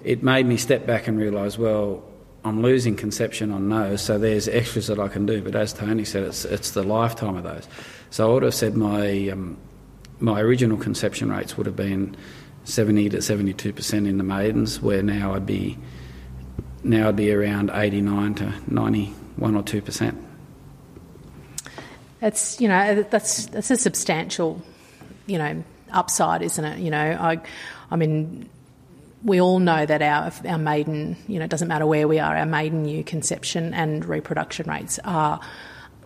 it 0.04 0.24
made 0.24 0.46
me 0.46 0.58
step 0.58 0.86
back 0.86 1.08
and 1.08 1.18
realise, 1.18 1.58
well, 1.58 2.04
I'm 2.46 2.62
losing 2.62 2.96
conception 2.96 3.52
on 3.52 3.70
those, 3.70 4.02
so 4.02 4.18
there's 4.18 4.50
extras 4.50 4.88
that 4.88 5.00
I 5.00 5.08
can 5.08 5.26
do. 5.26 5.42
But 5.42 5.56
as 5.56 5.72
Tony 5.72 6.04
said, 6.04 6.24
it's, 6.24 6.44
it's 6.44 6.72
the 6.72 6.84
lifetime 6.84 7.38
of 7.38 7.44
those. 7.44 7.68
So 8.10 8.30
I 8.30 8.34
would 8.34 8.44
have 8.44 8.54
said 8.54 8.76
my, 8.76 9.30
um, 9.30 9.58
my 10.20 10.42
original 10.42 10.78
conception 10.78 11.32
rates 11.32 11.56
would 11.56 11.66
have 11.66 11.76
been 11.76 12.18
70 12.66 13.10
to 13.10 13.18
72% 13.18 13.94
in 13.94 14.18
the 14.18 14.24
maidens, 14.24 14.82
where 14.82 15.02
now 15.02 15.34
I'd 15.34 15.46
be, 15.46 15.78
now 16.84 17.10
I'd 17.10 17.16
be 17.16 17.32
around 17.32 17.72
89 17.74 18.36
to 18.36 18.54
91 18.68 19.56
or 19.56 19.64
2%. 19.64 20.33
It's 22.24 22.62
you 22.62 22.70
know 22.70 23.04
that's 23.04 23.48
that's 23.48 23.70
a 23.70 23.76
substantial, 23.76 24.62
you 25.26 25.38
know, 25.38 25.64
upside, 25.92 26.42
isn't 26.42 26.64
it? 26.64 26.80
You 26.80 26.90
know, 26.90 27.18
I, 27.20 27.42
I 27.92 27.96
mean, 27.98 28.50
we 29.24 29.42
all 29.42 29.60
know 29.60 29.86
that 29.86 30.02
our 30.02 30.32
our 30.50 30.58
maiden, 30.58 31.18
you 31.28 31.40
know, 31.40 31.46
it 31.46 31.52
doesn't 31.52 31.68
matter 31.68 31.86
where 31.86 32.08
we 32.08 32.20
are, 32.20 32.36
our 32.36 32.46
maiden 32.46 32.84
new 32.84 33.04
conception 33.04 33.74
and 33.74 34.06
reproduction 34.06 34.70
rates 34.70 35.00
are, 35.04 35.42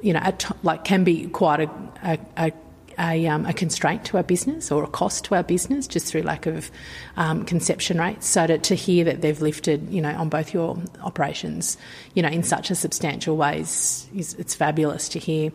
you 0.02 0.14
know, 0.14 0.20
at, 0.20 0.44
like 0.64 0.84
can 0.84 1.04
be 1.04 1.28
quite 1.28 1.62
a, 1.62 1.70
a, 2.04 2.20
a 2.38 2.52
a, 3.00 3.28
um, 3.28 3.46
a, 3.46 3.54
constraint 3.54 4.06
to 4.06 4.18
our 4.18 4.24
business 4.24 4.72
or 4.72 4.84
a 4.84 4.88
cost 4.88 5.26
to 5.26 5.36
our 5.36 5.44
business 5.44 5.86
just 5.86 6.08
through 6.08 6.24
lack 6.24 6.48
of 6.48 6.72
um, 7.16 7.46
conception 7.46 8.00
rates. 8.00 8.26
So 8.26 8.48
to, 8.48 8.58
to, 8.58 8.74
hear 8.74 9.06
that 9.06 9.22
they've 9.22 9.40
lifted, 9.40 9.88
you 9.92 10.02
know, 10.02 10.10
on 10.16 10.30
both 10.30 10.52
your 10.52 10.82
operations, 11.04 11.78
you 12.16 12.24
know, 12.24 12.30
in 12.30 12.42
such 12.42 12.72
a 12.72 12.76
substantial 12.76 13.38
ways, 13.38 14.08
is, 14.16 14.34
it's 14.36 14.56
fabulous 14.56 15.10
to 15.10 15.20
hear. 15.20 15.52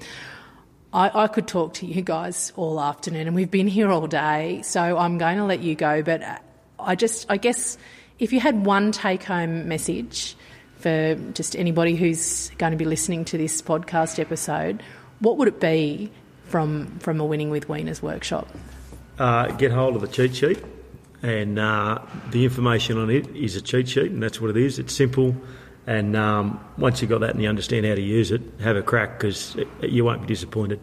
I, 0.92 1.24
I, 1.24 1.26
could 1.26 1.48
talk 1.48 1.74
to 1.74 1.86
you 1.86 2.02
guys 2.02 2.52
all 2.56 2.80
afternoon, 2.80 3.26
and 3.26 3.34
we've 3.34 3.50
been 3.50 3.66
here 3.66 3.90
all 3.90 4.06
day, 4.06 4.60
so 4.62 4.98
I'm 4.98 5.16
going 5.16 5.38
to 5.38 5.44
let 5.44 5.60
you 5.60 5.74
go. 5.74 6.02
But 6.02 6.42
I 6.78 6.96
just, 6.96 7.26
I 7.30 7.38
guess, 7.38 7.78
if 8.18 8.32
you 8.32 8.40
had 8.40 8.66
one 8.66 8.92
take 8.92 9.22
home 9.22 9.68
message 9.68 10.36
for 10.78 11.14
just 11.32 11.56
anybody 11.56 11.96
who's 11.96 12.50
going 12.58 12.72
to 12.72 12.76
be 12.76 12.84
listening 12.84 13.24
to 13.26 13.38
this 13.38 13.62
podcast 13.62 14.18
episode, 14.18 14.82
what 15.20 15.38
would 15.38 15.48
it 15.48 15.60
be 15.60 16.10
from 16.44 16.98
from 16.98 17.20
a 17.20 17.24
Winning 17.24 17.48
with 17.48 17.68
Weaners 17.68 18.02
workshop? 18.02 18.48
Uh, 19.18 19.46
get 19.52 19.72
hold 19.72 19.96
of 19.96 20.02
the 20.02 20.08
cheat 20.08 20.36
sheet, 20.36 20.62
and 21.22 21.58
uh, 21.58 22.00
the 22.30 22.44
information 22.44 22.98
on 22.98 23.08
it 23.08 23.34
is 23.34 23.56
a 23.56 23.62
cheat 23.62 23.88
sheet, 23.88 24.10
and 24.10 24.22
that's 24.22 24.42
what 24.42 24.50
it 24.50 24.58
is. 24.58 24.78
It's 24.78 24.92
simple. 24.92 25.34
And 25.86 26.14
um, 26.14 26.60
once 26.78 27.00
you've 27.00 27.10
got 27.10 27.20
that 27.20 27.30
and 27.30 27.42
you 27.42 27.48
understand 27.48 27.86
how 27.86 27.94
to 27.94 28.02
use 28.02 28.30
it, 28.30 28.40
have 28.60 28.76
a 28.76 28.82
crack 28.82 29.18
because 29.18 29.56
you 29.80 30.04
won't 30.04 30.20
be 30.20 30.26
disappointed. 30.26 30.80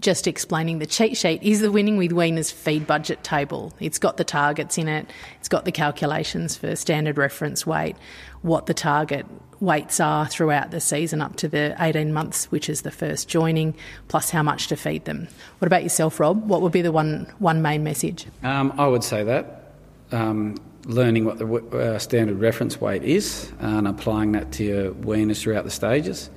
Just 0.00 0.26
explaining 0.26 0.78
the 0.78 0.86
cheat 0.86 1.16
sheet 1.16 1.42
is 1.42 1.60
the 1.60 1.72
Winning 1.72 1.96
with 1.96 2.12
Weaners 2.12 2.52
feed 2.52 2.86
budget 2.86 3.24
table. 3.24 3.72
It's 3.80 3.98
got 3.98 4.16
the 4.16 4.24
targets 4.24 4.76
in 4.76 4.86
it, 4.86 5.10
it's 5.40 5.48
got 5.48 5.64
the 5.64 5.72
calculations 5.72 6.56
for 6.56 6.76
standard 6.76 7.16
reference 7.16 7.66
weight, 7.66 7.96
what 8.42 8.66
the 8.66 8.74
target 8.74 9.24
weights 9.60 9.98
are 9.98 10.26
throughout 10.26 10.72
the 10.72 10.80
season 10.80 11.22
up 11.22 11.36
to 11.36 11.48
the 11.48 11.74
18 11.78 12.12
months, 12.12 12.50
which 12.50 12.68
is 12.68 12.82
the 12.82 12.90
first 12.90 13.28
joining, 13.28 13.74
plus 14.08 14.28
how 14.28 14.42
much 14.42 14.66
to 14.66 14.76
feed 14.76 15.04
them. 15.06 15.26
What 15.58 15.66
about 15.66 15.84
yourself, 15.84 16.20
Rob? 16.20 16.48
What 16.48 16.60
would 16.60 16.72
be 16.72 16.82
the 16.82 16.92
one, 16.92 17.32
one 17.38 17.62
main 17.62 17.82
message? 17.82 18.26
Um, 18.42 18.74
I 18.76 18.86
would 18.86 19.04
say 19.04 19.22
that. 19.24 19.72
Um, 20.10 20.56
learning 20.84 21.24
what 21.24 21.38
the 21.38 21.94
uh, 21.94 21.98
standard 21.98 22.40
reference 22.40 22.80
weight 22.80 23.04
is 23.04 23.52
and 23.60 23.86
applying 23.86 24.32
that 24.32 24.52
to 24.52 24.64
your 24.64 24.90
weaners 24.92 25.40
throughout 25.40 25.64
the 25.64 25.70
stages. 25.70 26.28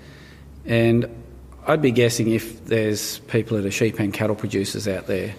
And 0.66 1.10
I'd 1.68 1.82
be 1.82 1.92
guessing 1.92 2.30
if 2.30 2.66
there's 2.66 3.20
people 3.20 3.58
that 3.58 3.66
are 3.66 3.72
sheep 3.72 4.00
and 4.00 4.14
cattle 4.14 4.36
producers 4.36 4.88
out 4.88 5.08
there 5.08 5.36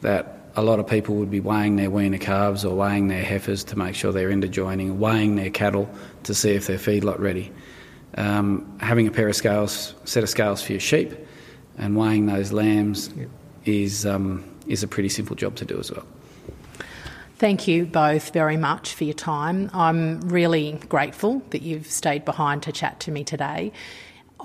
that 0.00 0.40
a 0.56 0.62
lot 0.62 0.80
of 0.80 0.86
people 0.86 1.16
would 1.16 1.30
be 1.30 1.40
weighing 1.40 1.76
their 1.76 1.90
weaner 1.90 2.18
calves 2.18 2.64
or 2.64 2.74
weighing 2.74 3.08
their 3.08 3.22
heifers 3.22 3.62
to 3.64 3.78
make 3.78 3.94
sure 3.94 4.12
they're 4.12 4.30
into 4.30 4.48
interjoining, 4.48 4.98
weighing 4.98 5.36
their 5.36 5.50
cattle 5.50 5.88
to 6.24 6.34
see 6.34 6.50
if 6.52 6.66
they're 6.66 6.78
feedlot 6.78 7.18
ready. 7.18 7.52
Um, 8.16 8.78
having 8.80 9.06
a 9.06 9.10
pair 9.10 9.28
of 9.28 9.36
scales, 9.36 9.94
set 10.04 10.22
of 10.22 10.28
scales 10.28 10.62
for 10.62 10.72
your 10.72 10.80
sheep, 10.80 11.12
and 11.78 11.96
weighing 11.96 12.26
those 12.26 12.52
lambs 12.52 13.10
yep. 13.16 13.28
is 13.64 14.04
um, 14.04 14.44
is 14.66 14.82
a 14.82 14.88
pretty 14.88 15.08
simple 15.08 15.36
job 15.36 15.54
to 15.56 15.64
do 15.64 15.78
as 15.78 15.92
well. 15.92 16.04
Thank 17.40 17.66
you 17.66 17.86
both 17.86 18.34
very 18.34 18.58
much 18.58 18.92
for 18.92 19.04
your 19.04 19.14
time. 19.14 19.70
I'm 19.72 20.20
really 20.28 20.72
grateful 20.90 21.40
that 21.48 21.62
you've 21.62 21.86
stayed 21.86 22.26
behind 22.26 22.64
to 22.64 22.72
chat 22.72 23.00
to 23.00 23.10
me 23.10 23.24
today. 23.24 23.72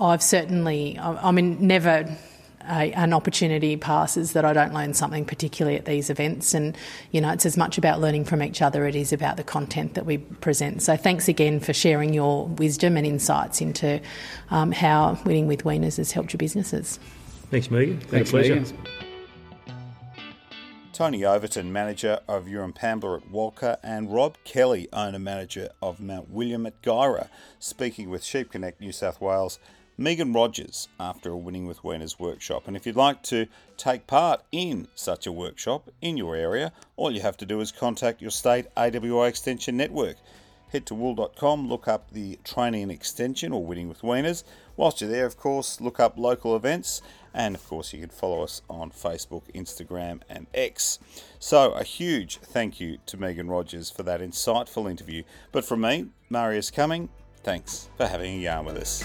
I've 0.00 0.22
certainly, 0.22 0.98
I 0.98 1.30
mean, 1.30 1.66
never 1.66 2.16
a, 2.62 2.92
an 2.94 3.12
opportunity 3.12 3.76
passes 3.76 4.32
that 4.32 4.46
I 4.46 4.54
don't 4.54 4.72
learn 4.72 4.94
something 4.94 5.26
particularly 5.26 5.76
at 5.76 5.84
these 5.84 6.08
events. 6.08 6.54
And, 6.54 6.74
you 7.10 7.20
know, 7.20 7.32
it's 7.32 7.44
as 7.44 7.58
much 7.58 7.76
about 7.76 8.00
learning 8.00 8.24
from 8.24 8.42
each 8.42 8.62
other, 8.62 8.86
as 8.86 8.94
it 8.94 8.98
is 8.98 9.12
about 9.12 9.36
the 9.36 9.44
content 9.44 9.92
that 9.92 10.06
we 10.06 10.16
present. 10.16 10.80
So 10.80 10.96
thanks 10.96 11.28
again 11.28 11.60
for 11.60 11.74
sharing 11.74 12.14
your 12.14 12.46
wisdom 12.46 12.96
and 12.96 13.06
insights 13.06 13.60
into 13.60 14.00
um, 14.48 14.72
how 14.72 15.18
Winning 15.26 15.46
with 15.46 15.64
Weaners 15.64 15.98
has 15.98 16.12
helped 16.12 16.32
your 16.32 16.38
businesses. 16.38 16.98
Thanks, 17.50 17.70
Megan. 17.70 18.00
Thanks, 18.00 18.30
pleasure. 18.30 18.54
Megan. 18.54 18.76
Tony 20.96 21.26
Overton, 21.26 21.70
manager 21.70 22.20
of 22.26 22.46
Europambela 22.46 23.18
at 23.18 23.30
Walcha, 23.30 23.76
and 23.82 24.10
Rob 24.10 24.38
Kelly, 24.44 24.88
owner 24.94 25.18
manager 25.18 25.68
of 25.82 26.00
Mount 26.00 26.30
William 26.30 26.64
at 26.64 26.80
Guyra, 26.80 27.28
speaking 27.58 28.08
with 28.08 28.24
Sheep 28.24 28.50
Connect 28.50 28.80
New 28.80 28.92
South 28.92 29.20
Wales. 29.20 29.58
Megan 29.98 30.32
Rogers 30.32 30.88
after 30.98 31.32
a 31.32 31.36
Winning 31.36 31.66
with 31.66 31.84
Weaners 31.84 32.18
workshop. 32.18 32.66
And 32.66 32.78
if 32.78 32.86
you'd 32.86 32.96
like 32.96 33.22
to 33.24 33.46
take 33.76 34.06
part 34.06 34.40
in 34.50 34.88
such 34.94 35.26
a 35.26 35.32
workshop 35.32 35.90
in 36.00 36.16
your 36.16 36.34
area, 36.34 36.72
all 36.96 37.10
you 37.10 37.20
have 37.20 37.36
to 37.36 37.46
do 37.46 37.60
is 37.60 37.72
contact 37.72 38.22
your 38.22 38.30
state 38.30 38.64
AWI 38.74 39.28
Extension 39.28 39.76
Network. 39.76 40.16
Head 40.76 40.84
to 40.84 40.94
wool.com, 40.94 41.70
look 41.70 41.88
up 41.88 42.10
the 42.10 42.38
training 42.44 42.82
and 42.82 42.92
extension 42.92 43.50
or 43.50 43.64
Winning 43.64 43.88
with 43.88 44.02
Weaners. 44.02 44.44
Whilst 44.76 45.00
you're 45.00 45.08
there, 45.08 45.24
of 45.24 45.38
course, 45.38 45.80
look 45.80 45.98
up 45.98 46.18
local 46.18 46.54
events 46.54 47.00
and 47.32 47.54
of 47.54 47.66
course, 47.66 47.94
you 47.94 48.00
can 48.00 48.10
follow 48.10 48.42
us 48.42 48.60
on 48.68 48.90
Facebook, 48.90 49.44
Instagram, 49.54 50.20
and 50.28 50.48
X. 50.52 50.98
So, 51.38 51.72
a 51.72 51.82
huge 51.82 52.36
thank 52.40 52.78
you 52.78 52.98
to 53.06 53.16
Megan 53.16 53.48
Rogers 53.48 53.88
for 53.88 54.02
that 54.02 54.20
insightful 54.20 54.90
interview. 54.90 55.22
But 55.50 55.64
from 55.64 55.80
me, 55.80 56.08
Marius 56.28 56.70
Cumming, 56.70 57.08
thanks 57.42 57.88
for 57.96 58.06
having 58.06 58.34
a 58.34 58.42
yarn 58.42 58.66
with 58.66 58.76
us. 58.76 59.02